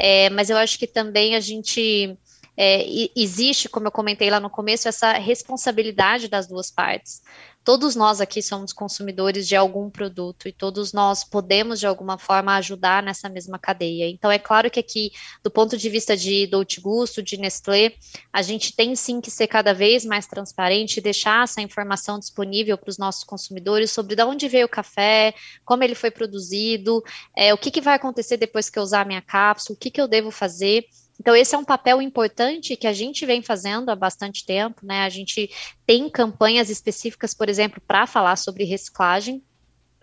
É, 0.00 0.30
mas 0.30 0.48
eu 0.48 0.56
acho 0.56 0.78
que 0.78 0.86
também 0.86 1.34
a 1.34 1.40
gente. 1.40 2.16
É, 2.58 2.86
existe, 3.14 3.68
como 3.68 3.86
eu 3.86 3.92
comentei 3.92 4.30
lá 4.30 4.40
no 4.40 4.48
começo, 4.48 4.88
essa 4.88 5.12
responsabilidade 5.12 6.26
das 6.26 6.46
duas 6.46 6.70
partes 6.70 7.20
todos 7.66 7.96
nós 7.96 8.20
aqui 8.20 8.40
somos 8.40 8.72
consumidores 8.72 9.48
de 9.48 9.56
algum 9.56 9.90
produto 9.90 10.46
e 10.46 10.52
todos 10.52 10.92
nós 10.92 11.24
podemos, 11.24 11.80
de 11.80 11.86
alguma 11.86 12.16
forma, 12.16 12.54
ajudar 12.54 13.02
nessa 13.02 13.28
mesma 13.28 13.58
cadeia. 13.58 14.08
Então, 14.08 14.30
é 14.30 14.38
claro 14.38 14.70
que 14.70 14.78
aqui, 14.78 15.10
do 15.42 15.50
ponto 15.50 15.76
de 15.76 15.88
vista 15.88 16.16
de 16.16 16.46
Dolce 16.46 16.80
Gusto, 16.80 17.20
de 17.20 17.36
Nestlé, 17.36 17.94
a 18.32 18.40
gente 18.40 18.72
tem 18.72 18.94
sim 18.94 19.20
que 19.20 19.32
ser 19.32 19.48
cada 19.48 19.74
vez 19.74 20.04
mais 20.04 20.28
transparente 20.28 20.98
e 20.98 21.00
deixar 21.00 21.42
essa 21.42 21.60
informação 21.60 22.20
disponível 22.20 22.78
para 22.78 22.88
os 22.90 22.98
nossos 22.98 23.24
consumidores 23.24 23.90
sobre 23.90 24.14
de 24.14 24.22
onde 24.22 24.46
veio 24.46 24.66
o 24.66 24.70
café, 24.70 25.34
como 25.64 25.82
ele 25.82 25.96
foi 25.96 26.12
produzido, 26.12 27.02
é, 27.36 27.52
o 27.52 27.58
que, 27.58 27.72
que 27.72 27.80
vai 27.80 27.96
acontecer 27.96 28.36
depois 28.36 28.70
que 28.70 28.78
eu 28.78 28.82
usar 28.84 29.00
a 29.00 29.04
minha 29.04 29.20
cápsula, 29.20 29.74
o 29.74 29.76
que, 29.76 29.90
que 29.90 30.00
eu 30.00 30.06
devo 30.06 30.30
fazer. 30.30 30.86
Então, 31.18 31.34
esse 31.34 31.54
é 31.54 31.58
um 31.58 31.64
papel 31.64 32.02
importante 32.02 32.76
que 32.76 32.86
a 32.86 32.92
gente 32.92 33.24
vem 33.24 33.42
fazendo 33.42 33.90
há 33.90 33.96
bastante 33.96 34.44
tempo, 34.44 34.84
né? 34.84 35.02
A 35.02 35.08
gente 35.08 35.50
tem 35.86 36.08
campanhas 36.10 36.68
específicas, 36.68 37.32
por 37.32 37.48
exemplo, 37.48 37.80
para 37.86 38.06
falar 38.06 38.36
sobre 38.36 38.64
reciclagem. 38.64 39.42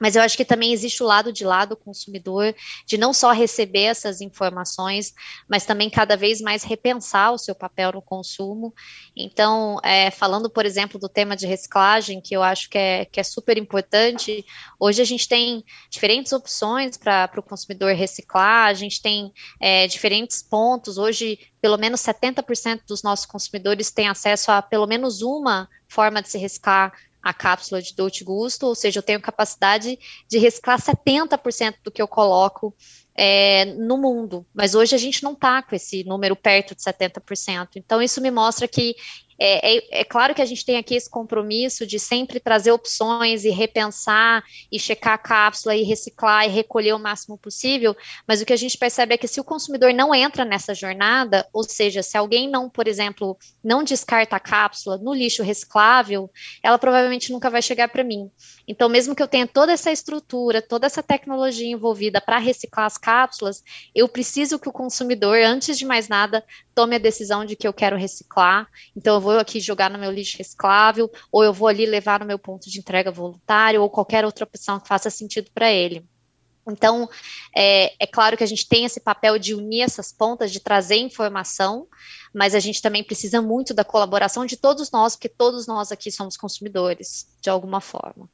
Mas 0.04 0.18
eu 0.18 0.22
acho 0.22 0.36
que 0.36 0.44
também 0.44 0.74
existe 0.74 1.02
o 1.02 1.06
lado 1.06 1.32
de 1.32 1.46
lá 1.46 1.64
do 1.64 1.78
consumidor, 1.78 2.54
de 2.86 2.98
não 2.98 3.14
só 3.14 3.32
receber 3.32 3.84
essas 3.84 4.20
informações, 4.20 5.14
mas 5.48 5.66
também 5.66 5.90
cada 5.90 6.18
vez 6.18 6.42
mais 6.42 6.62
repensar 6.62 7.32
o 7.32 7.38
seu 7.38 7.56
papel 7.56 7.94
no 7.94 8.02
consumo. 8.02 8.76
Então, 9.16 9.80
é, 9.82 10.12
falando, 10.12 10.50
por 10.50 10.66
exemplo, 10.66 11.00
do 11.00 11.08
tema 11.08 11.38
de 11.38 11.48
reciclagem, 11.48 12.20
que 12.20 12.36
eu 12.36 12.44
acho 12.44 12.70
que 12.70 12.78
é, 12.78 13.06
que 13.06 13.18
é 13.18 13.24
super 13.24 13.58
importante, 13.58 14.46
hoje 14.78 15.02
a 15.02 15.06
gente 15.06 15.26
tem 15.26 15.64
diferentes 15.90 16.34
opções 16.34 16.98
para 16.98 17.32
o 17.38 17.42
consumidor 17.42 17.96
reciclar, 17.96 18.68
a 18.68 18.74
gente 18.74 19.02
tem 19.02 19.32
é, 19.58 19.88
diferentes 19.88 20.44
pontos. 20.44 20.98
Hoje, 20.98 21.40
pelo 21.62 21.78
menos 21.78 22.02
70% 22.02 22.82
dos 22.86 23.04
nossos 23.04 23.26
consumidores 23.26 23.90
têm 23.90 24.10
acesso 24.10 24.52
a 24.52 24.62
pelo 24.62 24.86
menos 24.86 25.22
uma 25.22 25.70
forma 25.88 26.22
de 26.22 26.28
se 26.28 26.38
reciclar 26.38 26.92
a 27.24 27.34
cápsula 27.34 27.82
de 27.82 27.96
Dolce 27.96 28.24
Gusto, 28.24 28.68
ou 28.68 28.76
seja, 28.76 29.00
eu 29.00 29.04
tenho 29.04 29.22
capacidade 29.22 29.98
de 30.28 30.38
reciclar 30.38 30.80
70% 30.80 31.76
do 31.82 31.90
que 31.90 32.02
eu 32.02 32.08
coloco 32.08 32.76
é, 33.16 33.66
no 33.66 33.98
mundo, 33.98 34.46
mas 34.54 34.76
hoje 34.76 34.94
a 34.94 34.98
gente 34.98 35.24
não 35.24 35.34
está 35.34 35.62
com 35.62 35.76
esse 35.76 36.04
número 36.04 36.36
perto 36.36 36.76
de 36.76 36.82
70%. 36.82 37.70
Então, 37.78 38.02
isso 38.02 38.20
me 38.20 38.30
mostra 38.30 38.68
que 38.68 38.96
é, 39.46 39.76
é, 39.76 40.00
é, 40.00 40.04
claro 40.06 40.34
que 40.34 40.42
a 40.42 40.46
gente 40.46 40.66
tem 40.66 40.78
aqui 40.78 40.96
esse 40.96 41.10
compromisso 41.10 41.86
de 41.86 42.00
sempre 42.00 42.40
trazer 42.40 42.72
opções 42.72 43.44
e 43.44 43.50
repensar 43.50 44.42
e 44.72 44.80
checar 44.80 45.16
a 45.16 45.18
cápsula 45.18 45.76
e 45.76 45.84
reciclar 45.84 46.46
e 46.46 46.50
recolher 46.50 46.94
o 46.94 47.00
máximo 47.00 47.38
possível, 47.38 47.94
mas 48.26 48.42
o 48.42 48.46
que 48.46 48.54
a 48.54 48.58
gente 48.58 48.78
percebe 48.78 49.16
é 49.16 49.18
que 49.18 49.28
se 49.28 49.42
o 49.42 49.44
consumidor 49.44 49.94
não 49.94 50.16
entra 50.16 50.46
nessa 50.46 50.74
jornada, 50.74 51.46
ou 51.52 51.62
seja, 51.62 52.02
se 52.02 52.18
alguém 52.18 52.50
não, 52.50 52.70
por 52.70 52.88
exemplo, 52.88 53.38
não 53.62 53.84
descarta 53.84 54.38
a 54.38 54.40
cápsula 54.40 54.98
no 54.98 55.14
lixo 55.14 55.44
reciclável, 55.44 56.32
ela 56.64 56.78
provavelmente 56.78 57.30
nunca 57.30 57.50
vai 57.50 57.62
chegar 57.62 57.90
para 57.90 58.02
mim. 58.02 58.32
Então, 58.66 58.88
mesmo 58.88 59.14
que 59.14 59.22
eu 59.22 59.28
tenha 59.28 59.46
toda 59.46 59.74
essa 59.74 59.92
estrutura, 59.92 60.62
toda 60.62 60.86
essa 60.86 61.04
tecnologia 61.04 61.70
envolvida 61.70 62.22
para 62.22 62.38
reciclar 62.38 62.86
as 62.86 62.98
cápsulas, 62.98 63.62
eu 63.94 64.08
preciso 64.08 64.58
que 64.58 64.70
o 64.70 64.72
consumidor, 64.72 65.38
antes 65.44 65.78
de 65.78 65.86
mais 65.86 66.08
nada, 66.08 66.46
tome 66.74 66.96
a 66.96 67.00
decisão 67.00 67.44
de 67.44 67.58
que 67.58 67.68
eu 67.68 67.74
quero 67.74 67.98
reciclar. 67.98 68.68
Então, 68.96 69.16
eu 69.16 69.22
vou 69.22 69.33
aqui 69.40 69.60
jogar 69.60 69.90
no 69.90 70.00
meu 70.00 70.12
lixo 70.12 70.38
reciclável, 70.38 71.12
ou 71.32 71.44
eu 71.44 71.54
vou 71.54 71.68
ali 71.68 71.86
levar 71.86 72.20
no 72.20 72.26
meu 72.26 72.40
ponto 72.40 72.70
de 72.70 72.80
entrega 72.80 73.12
voluntário, 73.12 73.82
ou 73.82 73.90
qualquer 73.90 74.26
outra 74.26 74.44
opção 74.44 74.80
que 74.80 74.88
faça 74.88 75.10
sentido 75.10 75.50
para 75.54 75.72
ele. 75.72 76.06
Então, 76.68 77.10
é, 77.56 77.94
é, 78.02 78.08
claro 78.08 78.38
que 78.38 78.44
a 78.44 78.48
gente 78.48 78.68
tem 78.68 78.86
esse 78.86 79.00
papel 79.00 79.38
de 79.38 79.54
unir 79.54 79.82
essas 79.82 80.12
pontas, 80.14 80.52
de 80.52 80.60
trazer 80.60 80.96
informação, 80.96 81.88
mas 82.34 82.56
a 82.56 82.60
gente 82.60 82.82
também 82.82 83.04
precisa 83.04 83.42
muito 83.42 83.74
da 83.74 83.84
colaboração 83.84 84.46
de 84.46 84.56
todos 84.56 84.90
nós, 84.90 85.16
porque 85.16 85.30
todos 85.30 85.68
nós 85.68 85.92
aqui 85.92 86.10
somos 86.12 86.38
consumidores, 86.38 87.28
de 87.42 87.50
alguma 87.50 87.82
forma. 87.82 88.30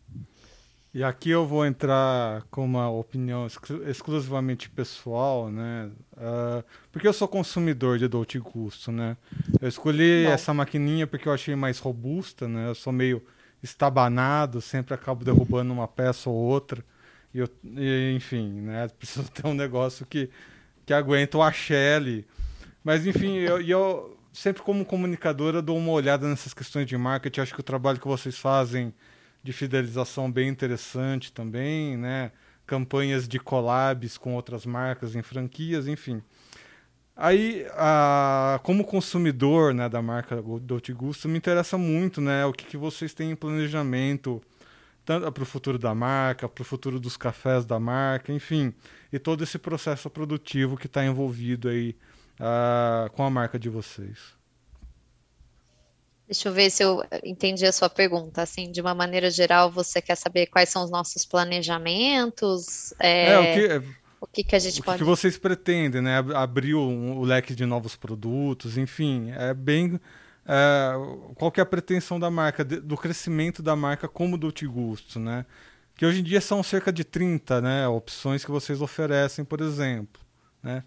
E 0.92 1.04
aqui 1.04 1.30
eu 1.30 1.46
vou 1.46 1.68
entrar 1.68 2.42
com 2.50 2.66
uma 2.66 2.90
opinião 2.90 3.46
exclusivamente 3.88 4.68
pessoal, 4.72 5.52
né? 5.52 5.92
Uh, 6.14 6.64
porque 6.92 7.08
eu 7.08 7.14
sou 7.14 7.28
consumidor 7.28 8.00
de 8.00 8.08
Dolce 8.08 8.40
Gusto, 8.40 8.92
né? 8.92 9.16
Eu 9.62 9.70
escolhi 9.70 10.26
Bom. 10.26 10.32
essa 10.32 10.52
maquininha 10.52 11.06
porque 11.06 11.28
eu 11.28 11.34
achei 11.34 11.56
mais 11.56 11.78
robusta, 11.78 12.48
né? 12.48 12.70
Eu 12.70 12.74
sou 12.74 12.92
meio 12.92 13.24
estabanado, 13.62 14.62
sempre 14.62 14.96
acabo 14.96 15.24
derrubando 15.24 15.72
uma 15.72 15.88
peça 15.88 16.28
ou 16.28 16.36
outra. 16.36 16.84
E, 17.36 17.38
eu, 17.38 17.48
e 17.64 18.14
enfim, 18.16 18.50
né? 18.50 18.88
Preciso 18.98 19.30
ter 19.30 19.46
um 19.46 19.54
negócio 19.54 20.08
que, 20.08 20.28
que 20.88 20.94
aguenta 20.94 21.38
o 21.38 21.44
axé 21.44 21.98
ali. 21.98 22.26
Mas 22.84 23.06
enfim, 23.06 23.36
eu, 23.38 23.62
eu 23.62 24.18
sempre 24.34 24.64
como 24.64 24.84
comunicadora 24.84 25.62
dou 25.62 25.78
uma 25.78 25.92
olhada 25.92 26.28
nessas 26.28 26.52
questões 26.52 26.88
de 26.88 26.98
marketing. 26.98 27.42
Acho 27.42 27.54
que 27.54 27.60
o 27.60 27.64
trabalho 27.64 28.00
que 28.00 28.08
vocês 28.08 28.40
fazem 28.40 28.92
de 29.44 29.54
fidelização 29.54 30.32
bem 30.32 30.50
interessante 30.50 31.32
também, 31.32 31.98
né? 31.98 32.32
Campanhas 32.66 33.28
de 33.28 33.40
collabs 33.40 34.18
com 34.18 34.36
outras 34.36 34.66
marcas 34.66 35.16
em 35.16 35.22
franquias, 35.22 35.88
enfim. 35.88 36.22
Aí, 37.16 37.66
a, 37.74 38.60
como 38.64 38.86
consumidor 38.86 39.74
né, 39.74 39.90
da 39.90 40.02
marca 40.02 40.42
Dolce 40.62 40.94
Gusto, 40.94 41.28
me 41.28 41.38
interessa 41.38 41.78
muito 41.78 42.22
né, 42.22 42.46
o 42.46 42.54
que, 42.54 42.64
que 42.64 42.78
vocês 42.78 43.14
têm 43.14 43.32
em 43.32 43.36
planejamento 43.36 44.42
tanto 45.10 45.32
para 45.32 45.44
o 45.44 45.46
futuro 45.46 45.80
da 45.80 45.96
marca, 45.96 46.48
para 46.48 46.62
o 46.62 46.66
futuro 46.66 47.00
dos 47.00 47.18
cafés 47.18 47.66
da 47.66 47.80
marca, 47.80 48.32
enfim, 48.32 48.72
e 49.12 49.18
todo 49.18 49.44
esse 49.44 49.58
processo 49.58 50.08
produtivo 50.08 50.78
que 50.78 50.86
está 50.86 51.04
envolvido 51.04 51.68
aí 51.68 51.96
uh, 52.40 53.10
com 53.12 53.24
a 53.24 53.30
marca 53.30 53.58
de 53.58 53.70
vocês. 53.70 54.39
Deixa 56.30 56.48
eu 56.48 56.54
ver 56.54 56.70
se 56.70 56.84
eu 56.84 57.04
entendi 57.24 57.66
a 57.66 57.72
sua 57.72 57.90
pergunta. 57.90 58.44
Assim, 58.44 58.72
de 58.72 58.80
uma 58.80 58.94
maneira 58.94 59.32
geral, 59.32 59.72
você 59.72 60.00
quer 60.00 60.14
saber 60.14 60.46
quais 60.46 60.70
são 60.70 60.84
os 60.84 60.92
nossos 60.92 61.26
planejamentos? 61.26 62.94
É, 63.00 63.32
é 63.32 63.40
o 63.40 63.54
que, 63.54 63.88
o 64.22 64.28
que, 64.28 64.44
que 64.44 64.56
a 64.56 64.60
gente 64.60 64.80
o 64.80 64.84
pode. 64.84 64.98
O 64.98 65.00
que 65.00 65.10
vocês 65.10 65.40
pretendem, 65.40 66.04
né? 66.04 66.24
Abrir 66.36 66.76
o, 66.76 66.88
o, 67.18 67.24
leque 67.24 67.56
de 67.56 67.66
novos 67.66 67.96
produtos, 67.96 68.78
enfim, 68.78 69.32
é 69.36 69.56
bem. 69.56 70.00
É, 70.46 70.94
qual 71.34 71.52
que 71.52 71.60
é 71.60 71.64
a 71.64 71.66
pretensão 71.66 72.20
da 72.20 72.30
marca, 72.30 72.64
do 72.64 72.96
crescimento 72.96 73.64
da 73.64 73.76
marca 73.76 74.08
como 74.08 74.38
do 74.38 74.54
Gusto, 74.68 75.20
né? 75.20 75.48
Que 75.96 76.06
hoje 76.06 76.20
em 76.20 76.24
dia 76.24 76.40
são 76.42 76.62
cerca 76.62 76.94
de 76.94 77.04
30 77.04 77.60
né, 77.60 77.88
opções 77.88 78.46
que 78.46 78.52
vocês 78.52 78.82
oferecem, 78.82 79.44
por 79.44 79.62
exemplo. 79.62 80.22
Né? 80.62 80.84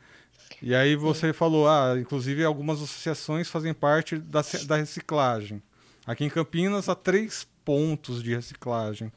E 0.63 0.77
aí 0.77 0.95
você 0.95 1.29
Sim. 1.29 1.33
falou, 1.33 1.69
ah, 1.69 1.97
inclusive 1.99 2.45
algumas 2.45 2.81
associações 2.81 3.51
fazem 3.51 3.75
parte 3.75 4.17
da, 4.17 4.43
da 4.65 4.77
reciclagem. 4.77 5.61
Aqui 6.07 6.25
em 6.25 6.31
Campinas 6.31 6.89
há 6.89 6.95
três 6.95 7.49
pontos 7.65 8.23
de 8.23 8.33
reciclagem, 8.35 9.11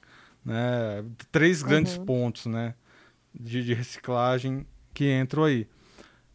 né? 0.43 1.05
Três 1.31 1.61
grandes 1.61 1.97
uhum. 1.97 2.05
pontos, 2.05 2.47
né? 2.47 2.73
De, 3.31 3.63
de, 3.63 3.73
reciclagem 3.75 4.65
que 4.91 5.11
entram 5.11 5.43
aí. 5.43 5.67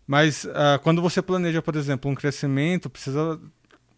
Mas 0.07 0.45
uh, 0.45 0.79
quando 0.83 1.03
você 1.03 1.21
planeja, 1.21 1.61
por 1.61 1.75
exemplo, 1.75 2.11
um 2.11 2.15
crescimento, 2.15 2.89
precisa 2.89 3.41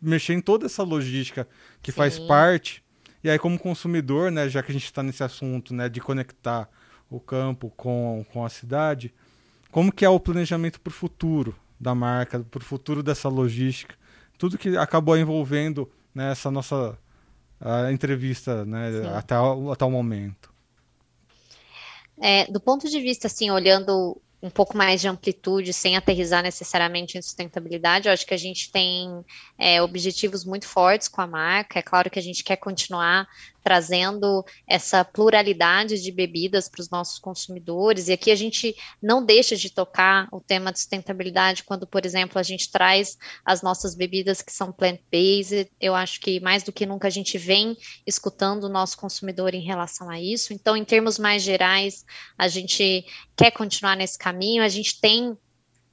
mexer 0.00 0.32
em 0.32 0.40
toda 0.40 0.64
essa 0.64 0.82
logística 0.82 1.46
que 1.82 1.92
Sim. 1.92 1.96
faz 1.96 2.18
parte. 2.18 2.82
E 3.22 3.28
aí, 3.28 3.38
como 3.38 3.58
consumidor, 3.58 4.30
né, 4.30 4.48
já 4.48 4.62
que 4.62 4.70
a 4.70 4.74
gente 4.74 4.84
está 4.84 5.02
nesse 5.02 5.22
assunto 5.22 5.74
né, 5.74 5.88
de 5.88 6.00
conectar 6.00 6.68
o 7.10 7.20
campo 7.20 7.70
com, 7.76 8.24
com 8.32 8.44
a 8.44 8.48
cidade, 8.48 9.12
como 9.72 9.90
que 9.90 10.04
é 10.04 10.08
o 10.08 10.20
planejamento 10.20 10.80
para 10.80 10.90
o 10.90 10.94
futuro 10.94 11.56
da 11.80 11.94
marca, 11.94 12.38
para 12.38 12.60
o 12.60 12.64
futuro 12.64 13.02
dessa 13.02 13.28
logística, 13.28 13.96
tudo 14.38 14.58
que 14.58 14.76
acabou 14.76 15.16
envolvendo 15.16 15.90
né, 16.14 16.30
essa 16.30 16.50
nossa 16.50 16.96
entrevista 17.90 18.64
né, 18.64 18.90
até, 19.16 19.38
o, 19.38 19.72
até 19.72 19.84
o 19.84 19.90
momento. 19.90 20.52
É, 22.20 22.44
do 22.50 22.60
ponto 22.60 22.88
de 22.88 23.00
vista, 23.00 23.26
assim, 23.26 23.50
olhando 23.50 24.20
um 24.42 24.50
pouco 24.50 24.76
mais 24.76 25.00
de 25.00 25.08
amplitude, 25.08 25.72
sem 25.72 25.96
aterrizar 25.96 26.42
necessariamente 26.42 27.16
em 27.16 27.22
sustentabilidade. 27.22 28.08
Eu 28.08 28.12
acho 28.12 28.26
que 28.26 28.34
a 28.34 28.38
gente 28.38 28.70
tem 28.72 29.24
é, 29.56 29.80
objetivos 29.80 30.44
muito 30.44 30.66
fortes 30.66 31.06
com 31.06 31.20
a 31.20 31.26
marca. 31.26 31.78
É 31.78 31.82
claro 31.82 32.10
que 32.10 32.18
a 32.18 32.22
gente 32.22 32.42
quer 32.42 32.56
continuar 32.56 33.28
trazendo 33.62 34.44
essa 34.66 35.04
pluralidade 35.04 36.02
de 36.02 36.10
bebidas 36.10 36.68
para 36.68 36.80
os 36.80 36.90
nossos 36.90 37.18
consumidores. 37.18 38.08
E 38.08 38.12
aqui 38.12 38.30
a 38.30 38.36
gente 38.36 38.74
não 39.00 39.24
deixa 39.24 39.56
de 39.56 39.70
tocar 39.70 40.28
o 40.32 40.40
tema 40.40 40.72
de 40.72 40.78
sustentabilidade 40.78 41.64
quando, 41.64 41.86
por 41.86 42.04
exemplo, 42.04 42.38
a 42.38 42.42
gente 42.42 42.70
traz 42.70 43.16
as 43.44 43.62
nossas 43.62 43.94
bebidas 43.94 44.42
que 44.42 44.52
são 44.52 44.72
plant-based. 44.72 45.70
Eu 45.80 45.94
acho 45.94 46.20
que 46.20 46.40
mais 46.40 46.62
do 46.62 46.72
que 46.72 46.86
nunca 46.86 47.08
a 47.08 47.10
gente 47.10 47.38
vem 47.38 47.76
escutando 48.06 48.64
o 48.64 48.68
nosso 48.68 48.96
consumidor 48.96 49.54
em 49.54 49.62
relação 49.62 50.10
a 50.10 50.20
isso. 50.20 50.52
Então, 50.52 50.76
em 50.76 50.84
termos 50.84 51.18
mais 51.18 51.42
gerais, 51.42 52.04
a 52.36 52.48
gente 52.48 53.04
quer 53.36 53.50
continuar 53.50 53.96
nesse 53.96 54.18
caminho. 54.18 54.62
A 54.62 54.68
gente 54.68 55.00
tem 55.00 55.36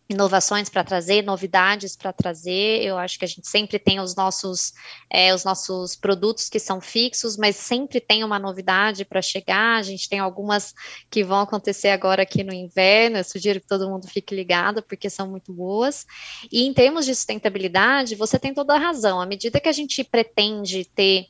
inovações 0.09 0.69
para 0.69 0.83
trazer, 0.83 1.21
novidades 1.21 1.95
para 1.95 2.11
trazer. 2.11 2.81
Eu 2.81 2.97
acho 2.97 3.19
que 3.19 3.25
a 3.25 3.27
gente 3.27 3.47
sempre 3.47 3.77
tem 3.77 3.99
os 3.99 4.15
nossos, 4.15 4.73
é, 5.07 5.33
os 5.33 5.43
nossos 5.43 5.95
produtos 5.95 6.49
que 6.49 6.59
são 6.59 6.81
fixos, 6.81 7.37
mas 7.37 7.55
sempre 7.55 8.01
tem 8.01 8.23
uma 8.23 8.39
novidade 8.39 9.05
para 9.05 9.21
chegar. 9.21 9.77
A 9.77 9.83
gente 9.83 10.09
tem 10.09 10.17
algumas 10.17 10.73
que 11.11 11.23
vão 11.23 11.41
acontecer 11.41 11.89
agora 11.89 12.23
aqui 12.23 12.43
no 12.43 12.51
inverno. 12.51 13.17
Eu 13.17 13.23
sugiro 13.23 13.61
que 13.61 13.67
todo 13.67 13.87
mundo 13.87 14.07
fique 14.07 14.33
ligado, 14.33 14.81
porque 14.81 15.09
são 15.09 15.27
muito 15.27 15.53
boas. 15.53 16.07
E 16.51 16.65
em 16.65 16.73
termos 16.73 17.05
de 17.05 17.13
sustentabilidade, 17.13 18.15
você 18.15 18.39
tem 18.39 18.53
toda 18.53 18.73
a 18.73 18.79
razão. 18.79 19.21
À 19.21 19.27
medida 19.27 19.59
que 19.59 19.69
a 19.69 19.73
gente 19.73 20.03
pretende 20.03 20.85
ter 20.85 21.27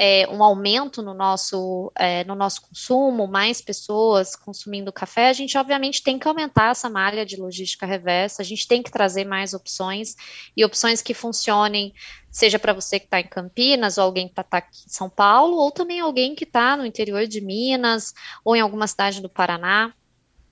é, 0.00 0.28
um 0.30 0.44
aumento 0.44 1.02
no 1.02 1.12
nosso, 1.12 1.90
é, 1.98 2.22
no 2.22 2.36
nosso 2.36 2.62
consumo, 2.62 3.26
mais 3.26 3.60
pessoas 3.60 4.36
consumindo 4.36 4.92
café, 4.92 5.28
a 5.28 5.32
gente 5.32 5.58
obviamente 5.58 6.04
tem 6.04 6.20
que 6.20 6.28
aumentar 6.28 6.70
essa 6.70 6.88
malha 6.88 7.26
de 7.26 7.34
logística 7.34 7.84
reversa, 7.84 8.40
a 8.40 8.44
gente 8.44 8.68
tem 8.68 8.80
que 8.80 8.92
trazer 8.92 9.24
mais 9.24 9.54
opções 9.54 10.14
e 10.56 10.64
opções 10.64 11.02
que 11.02 11.12
funcionem, 11.12 11.92
seja 12.30 12.60
para 12.60 12.72
você 12.72 13.00
que 13.00 13.06
está 13.06 13.18
em 13.18 13.26
Campinas, 13.26 13.98
ou 13.98 14.04
alguém 14.04 14.28
que 14.28 14.40
está 14.40 14.58
aqui 14.58 14.84
em 14.86 14.88
São 14.88 15.10
Paulo, 15.10 15.56
ou 15.56 15.72
também 15.72 15.98
alguém 15.98 16.32
que 16.36 16.44
está 16.44 16.76
no 16.76 16.86
interior 16.86 17.26
de 17.26 17.40
Minas, 17.40 18.14
ou 18.44 18.54
em 18.54 18.60
alguma 18.60 18.86
cidade 18.86 19.20
do 19.20 19.28
Paraná. 19.28 19.92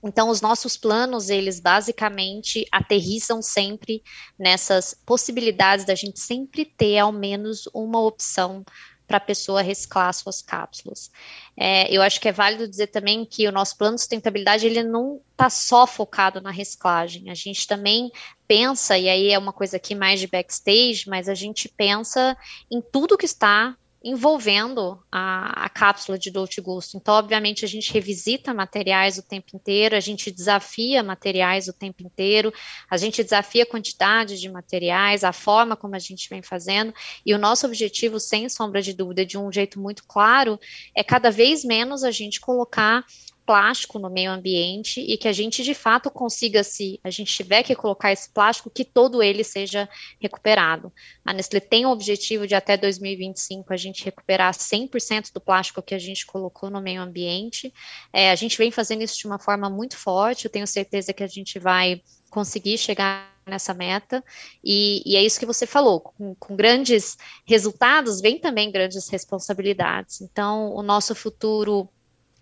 Então, 0.03 0.29
os 0.29 0.41
nossos 0.41 0.75
planos, 0.75 1.29
eles 1.29 1.61
basicamente 1.61 2.67
aterrissam 2.69 3.41
sempre 3.41 4.03
nessas 4.37 4.93
possibilidades 5.05 5.85
da 5.85 5.95
gente 5.95 6.19
sempre 6.19 6.65
ter 6.65 6.97
ao 6.97 7.13
menos 7.13 7.67
uma 7.73 8.01
opção 8.01 8.65
para 9.07 9.17
a 9.17 9.21
pessoa 9.21 9.61
reciclar 9.61 10.13
suas 10.13 10.41
cápsulas. 10.41 11.09
É, 11.55 11.89
eu 11.91 12.01
acho 12.01 12.19
que 12.19 12.27
é 12.27 12.31
válido 12.31 12.67
dizer 12.67 12.87
também 12.87 13.25
que 13.25 13.47
o 13.47 13.51
nosso 13.51 13.77
plano 13.77 13.95
de 13.95 14.01
sustentabilidade 14.01 14.67
ele 14.67 14.83
não 14.83 15.21
está 15.31 15.49
só 15.49 15.87
focado 15.87 16.41
na 16.41 16.51
reciclagem. 16.51 17.29
A 17.29 17.33
gente 17.33 17.65
também 17.65 18.11
pensa, 18.47 18.97
e 18.97 19.07
aí 19.07 19.29
é 19.29 19.39
uma 19.39 19.53
coisa 19.53 19.77
aqui 19.77 19.95
mais 19.95 20.19
de 20.19 20.27
backstage, 20.27 21.05
mas 21.07 21.29
a 21.29 21.33
gente 21.33 21.69
pensa 21.69 22.37
em 22.69 22.81
tudo 22.81 23.17
que 23.17 23.25
está 23.25 23.75
envolvendo 24.03 24.99
a, 25.11 25.65
a, 25.65 25.69
cápsula 25.69 26.17
de 26.17 26.29
Dolce 26.29 26.61
Gusto. 26.61 26.95
Então, 26.95 27.15
obviamente, 27.15 27.65
a 27.65 27.67
gente 27.67 27.91
revisita 27.91 28.53
materiais 28.53 29.17
o 29.17 29.23
tempo 29.23 29.55
inteiro, 29.55 29.95
a 29.95 29.99
gente 29.99 30.31
desafia 30.31 31.01
materiais 31.01 31.67
o 31.67 31.73
tempo 31.73 32.03
inteiro, 32.03 32.53
a 32.89 32.95
gente 32.95 33.23
desafia 33.23 33.63
a 33.63 33.65
quantidade 33.65 34.39
de 34.39 34.49
materiais, 34.49 35.23
a 35.23 35.33
forma 35.33 35.75
como 35.75 35.95
a 35.95 35.99
gente 35.99 36.29
vem 36.29 36.41
fazendo, 36.41 36.93
e 37.25 37.33
o 37.33 37.39
nosso 37.39 37.65
objetivo, 37.65 38.19
sem 38.19 38.47
sombra 38.47 38.81
de 38.81 38.93
dúvida, 38.93 39.25
de 39.25 39.37
um 39.37 39.51
jeito 39.51 39.79
muito 39.79 40.03
claro, 40.05 40.59
é 40.95 41.03
cada 41.03 41.31
vez 41.31 41.65
menos 41.65 42.03
a 42.03 42.11
gente 42.11 42.39
colocar 42.39 43.03
plástico 43.47 43.97
no 43.97 44.09
meio 44.09 44.29
ambiente 44.29 44.99
e 44.99 45.17
que 45.17 45.25
a 45.25 45.31
gente 45.31 45.63
de 45.63 45.73
fato 45.73 46.11
consiga, 46.11 46.65
se 46.65 46.99
a 47.01 47.09
gente 47.09 47.33
tiver 47.33 47.63
que 47.63 47.73
colocar 47.73 48.11
esse 48.11 48.29
plástico, 48.29 48.69
que 48.69 48.83
todo 48.83 49.23
ele 49.23 49.41
seja 49.41 49.87
recuperado. 50.19 50.91
A 51.23 51.31
Nestlé 51.33 51.61
tem 51.61 51.85
o 51.85 51.89
objetivo 51.89 52.45
de 52.45 52.53
até 52.53 52.75
2025 52.75 53.73
a 53.73 53.77
gente 53.77 54.03
recuperar 54.03 54.53
100% 54.53 55.31
do 55.33 55.39
plástico 55.39 55.81
que 55.81 55.95
a 55.95 55.99
gente 55.99 56.25
colocou 56.25 56.69
no 56.69 56.81
meio 56.81 57.01
ambiente. 57.01 57.73
É, 58.11 58.31
a 58.31 58.35
gente 58.35 58.57
vem 58.57 58.69
fazendo 58.69 59.01
isso 59.01 59.17
de 59.17 59.25
uma 59.25 59.39
forma 59.39 59.69
muito 59.69 59.95
forte, 59.95 60.43
eu 60.43 60.51
tenho 60.51 60.67
certeza 60.67 61.13
que 61.13 61.23
a 61.23 61.27
gente 61.27 61.57
vai 61.57 62.01
conseguir 62.29 62.77
chegar 62.77 63.33
nessa 63.45 63.73
meta, 63.73 64.21
e, 64.61 65.01
e, 65.05 65.15
é 65.15 65.23
isso 65.23 65.39
que 65.39 65.45
você 65.45 65.65
falou, 65.65 66.01
com, 66.01 66.35
com, 66.35 66.53
grandes 66.53 67.17
resultados 67.45 68.19
vem 68.19 68.37
também 68.37 68.69
grandes 68.69 69.07
responsabilidades. 69.07 70.19
Então, 70.19 70.75
o 70.75 70.83
nosso 70.83 71.15
futuro 71.15 71.89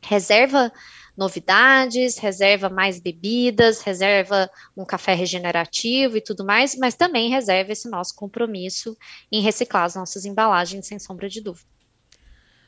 reserva 0.08 0.72
novidades, 1.18 2.18
reserva 2.18 2.70
mais 2.70 3.00
bebidas, 3.00 3.82
reserva 3.82 4.50
um 4.76 4.86
café 4.86 5.14
regenerativo 5.14 6.18
e 6.18 6.22
tudo 6.22 6.46
mais, 6.46 6.76
mas 6.76 6.96
também 6.96 7.30
reserva 7.30 7.72
esse 7.72 7.90
nosso 7.90 8.14
compromisso 8.16 8.98
em 9.32 9.42
reciclar 9.42 9.86
as 9.86 9.96
nossas 9.96 10.26
embalagens, 10.26 10.88
sem 10.88 11.00
sombra 11.00 11.30
de 11.30 11.42
dúvida. 11.42 11.75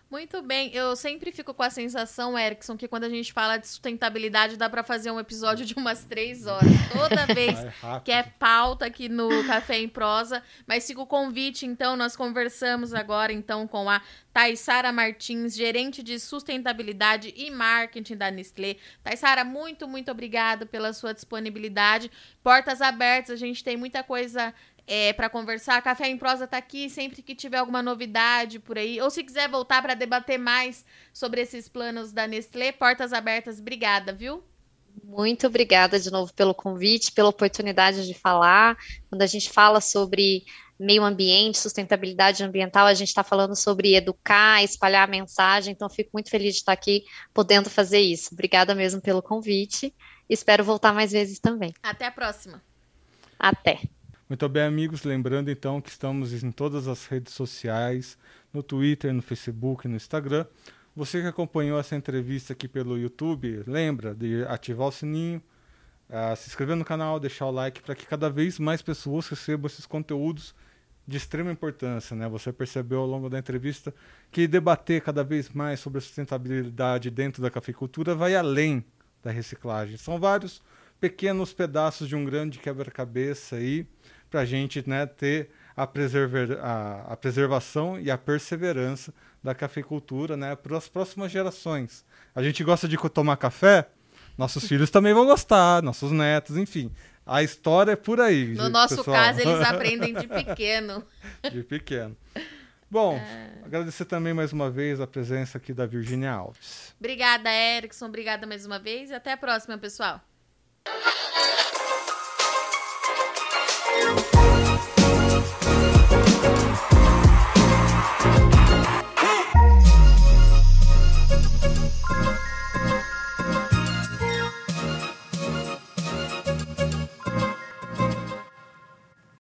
Muito 0.09 0.41
bem, 0.41 0.73
eu 0.73 0.95
sempre 0.95 1.33
fico 1.33 1.53
com 1.53 1.63
a 1.63 1.69
sensação, 1.69 2.39
Erickson, 2.39 2.77
que 2.77 2.87
quando 2.87 3.03
a 3.03 3.09
gente 3.09 3.33
fala 3.33 3.57
de 3.57 3.67
sustentabilidade 3.67 4.55
dá 4.55 4.69
para 4.69 4.81
fazer 4.81 5.11
um 5.11 5.19
episódio 5.19 5.65
de 5.65 5.73
umas 5.73 6.05
três 6.05 6.47
horas. 6.47 6.71
Toda 6.93 7.25
vez 7.35 7.59
que 8.05 8.11
é 8.13 8.23
pauta 8.23 8.85
aqui 8.85 9.09
no 9.09 9.27
Café 9.45 9.79
em 9.79 9.89
Prosa. 9.89 10.41
Mas 10.65 10.87
fica 10.87 11.01
o 11.01 11.05
convite, 11.05 11.65
então, 11.65 11.97
nós 11.97 12.15
conversamos 12.15 12.93
agora 12.93 13.33
então 13.33 13.67
com 13.67 13.89
a 13.89 14.01
Taissara 14.31 14.93
Martins, 14.93 15.53
gerente 15.53 16.01
de 16.01 16.17
sustentabilidade 16.21 17.33
e 17.35 17.51
marketing 17.51 18.15
da 18.15 18.31
Nestlé. 18.31 18.77
Taissara, 19.03 19.43
muito, 19.43 19.89
muito 19.89 20.09
obrigado 20.09 20.65
pela 20.65 20.93
sua 20.93 21.13
disponibilidade. 21.13 22.09
Portas 22.41 22.81
abertas, 22.81 23.31
a 23.31 23.35
gente 23.35 23.61
tem 23.61 23.75
muita 23.75 24.03
coisa 24.03 24.53
é, 24.88 25.12
para 25.12 25.30
conversar. 25.30 25.82
Café 25.82 26.08
em 26.08 26.17
Prosa 26.17 26.47
tá 26.47 26.58
aqui 26.58 26.89
sempre 26.89 27.21
que 27.21 27.36
tiver 27.36 27.58
alguma 27.58 27.84
novidade 27.84 28.58
por 28.58 28.78
aí. 28.78 29.02
Ou 29.02 29.10
se 29.10 29.23
quiser 29.23 29.50
voltar 29.50 29.82
para 29.82 29.93
debater 29.93 30.39
mais 30.39 30.86
sobre 31.13 31.41
esses 31.41 31.67
planos 31.67 32.13
da 32.13 32.26
Nestlé, 32.26 32.71
portas 32.71 33.12
abertas. 33.12 33.60
Obrigada, 33.60 34.13
viu? 34.13 34.41
Muito 35.04 35.45
obrigada 35.45 36.00
de 36.00 36.10
novo 36.10 36.34
pelo 36.34 36.56
convite, 36.56 37.12
pela 37.12 37.30
oportunidade 37.30 38.08
de 38.08 38.13
falar. 38.13 38.78
Quando 39.10 39.21
a 39.21 39.28
gente 39.28 39.50
fala 39.50 39.82
sobre 39.82 40.43
meio 40.80 41.04
ambiente, 41.04 41.58
sustentabilidade 41.58 42.43
ambiental, 42.43 42.86
a 42.88 42.93
gente 42.93 43.08
está 43.10 43.23
falando 43.23 43.56
sobre 43.56 43.95
educar, 43.95 44.63
espalhar 44.63 45.08
a 45.08 45.12
mensagem, 45.12 45.73
então 45.73 45.89
fico 45.89 46.12
muito 46.13 46.30
feliz 46.30 46.54
de 46.54 46.60
estar 46.60 46.71
aqui 46.71 47.04
podendo 47.34 47.69
fazer 47.69 48.00
isso. 48.00 48.30
Obrigada 48.34 48.73
mesmo 48.73 49.02
pelo 49.02 49.21
convite. 49.21 49.93
Espero 50.30 50.63
voltar 50.63 50.93
mais 50.93 51.12
vezes 51.12 51.39
também. 51.39 51.73
Até 51.82 52.06
a 52.06 52.12
próxima. 52.12 52.62
Até. 53.39 53.82
Muito 54.29 54.49
bem, 54.49 54.63
amigos. 54.63 55.03
Lembrando 55.03 55.49
então 55.49 55.79
que 55.79 55.89
estamos 55.89 56.43
em 56.43 56.51
todas 56.51 56.85
as 56.85 57.05
redes 57.05 57.33
sociais, 57.33 58.17
no 58.51 58.61
Twitter, 58.61 59.13
no 59.13 59.21
Facebook, 59.21 59.87
no 59.87 59.95
Instagram. 59.95 60.45
Você 60.93 61.21
que 61.21 61.27
acompanhou 61.27 61.79
essa 61.79 61.95
entrevista 61.95 62.51
aqui 62.51 62.67
pelo 62.67 62.97
YouTube, 62.97 63.63
lembra 63.65 64.13
de 64.13 64.43
ativar 64.49 64.89
o 64.89 64.91
sininho, 64.91 65.41
uh, 66.09 66.35
se 66.35 66.49
inscrever 66.49 66.75
no 66.75 66.83
canal, 66.83 67.21
deixar 67.21 67.45
o 67.45 67.51
like 67.51 67.81
para 67.81 67.95
que 67.95 68.05
cada 68.05 68.29
vez 68.29 68.59
mais 68.59 68.81
pessoas 68.81 69.29
recebam 69.29 69.67
esses 69.67 69.85
conteúdos 69.85 70.53
de 71.07 71.15
extrema 71.15 71.49
importância. 71.49 72.13
Né? 72.13 72.27
Você 72.27 72.51
percebeu 72.51 72.99
ao 72.99 73.07
longo 73.07 73.29
da 73.29 73.39
entrevista 73.39 73.95
que 74.29 74.45
debater 74.45 74.99
cada 74.99 75.23
vez 75.23 75.47
mais 75.51 75.79
sobre 75.79 75.99
a 75.99 76.01
sustentabilidade 76.01 77.09
dentro 77.09 77.41
da 77.41 77.49
cafeicultura 77.49 78.13
vai 78.13 78.35
além 78.35 78.83
da 79.23 79.31
reciclagem. 79.31 79.95
São 79.95 80.19
vários 80.19 80.61
pequenos 80.99 81.53
pedaços 81.53 82.09
de 82.09 82.15
um 82.15 82.25
grande 82.25 82.59
quebra-cabeça 82.59 83.55
aí 83.55 83.87
para 84.29 84.41
a 84.41 84.45
gente 84.45 84.87
né, 84.87 85.05
ter 85.05 85.49
a, 85.75 85.85
preserver, 85.85 86.57
a, 86.59 87.05
a, 87.09 87.17
preservação 87.17 87.99
e 87.99 88.09
a 88.09 88.17
perseverança 88.17 89.13
da 89.43 89.53
cafeicultura 89.53 90.35
né, 90.35 90.55
para 90.55 90.77
as 90.77 90.89
próximas 90.89 91.31
gerações. 91.31 92.05
A 92.35 92.41
gente 92.41 92.63
gosta 92.63 92.87
de 92.87 92.97
tomar 93.09 93.37
café, 93.37 93.87
nossos 94.37 94.65
filhos 94.67 94.89
também 94.89 95.13
vão 95.13 95.25
gostar, 95.25 95.81
nossos 95.83 96.11
netos, 96.11 96.57
enfim. 96.57 96.91
A 97.25 97.43
história 97.43 97.91
é 97.91 97.95
por 97.95 98.21
aí. 98.21 98.53
No 98.53 98.69
nosso 98.69 98.97
pessoal. 98.97 99.17
caso, 99.17 99.41
eles 99.41 99.61
aprendem 99.67 100.13
de 100.13 100.27
pequeno. 100.27 101.05
de 101.51 101.63
pequeno. 101.63 102.15
Bom, 102.89 103.15
é... 103.15 103.65
agradecer 103.65 104.05
também 104.05 104.33
mais 104.33 104.53
uma 104.53 104.69
vez 104.71 105.01
a 105.01 105.05
presença 105.05 105.57
aqui 105.57 105.73
da 105.73 105.85
Virginia 105.85 106.31
Alves. 106.31 106.95
Obrigada, 106.97 107.51
Erickson. 107.51 108.05
Obrigada 108.05 108.47
mais 108.47 108.65
uma 108.65 108.79
vez 108.79 109.09
e 109.09 109.13
até 109.13 109.33
a 109.33 109.37
próxima, 109.37 109.77
pessoal. 109.77 110.21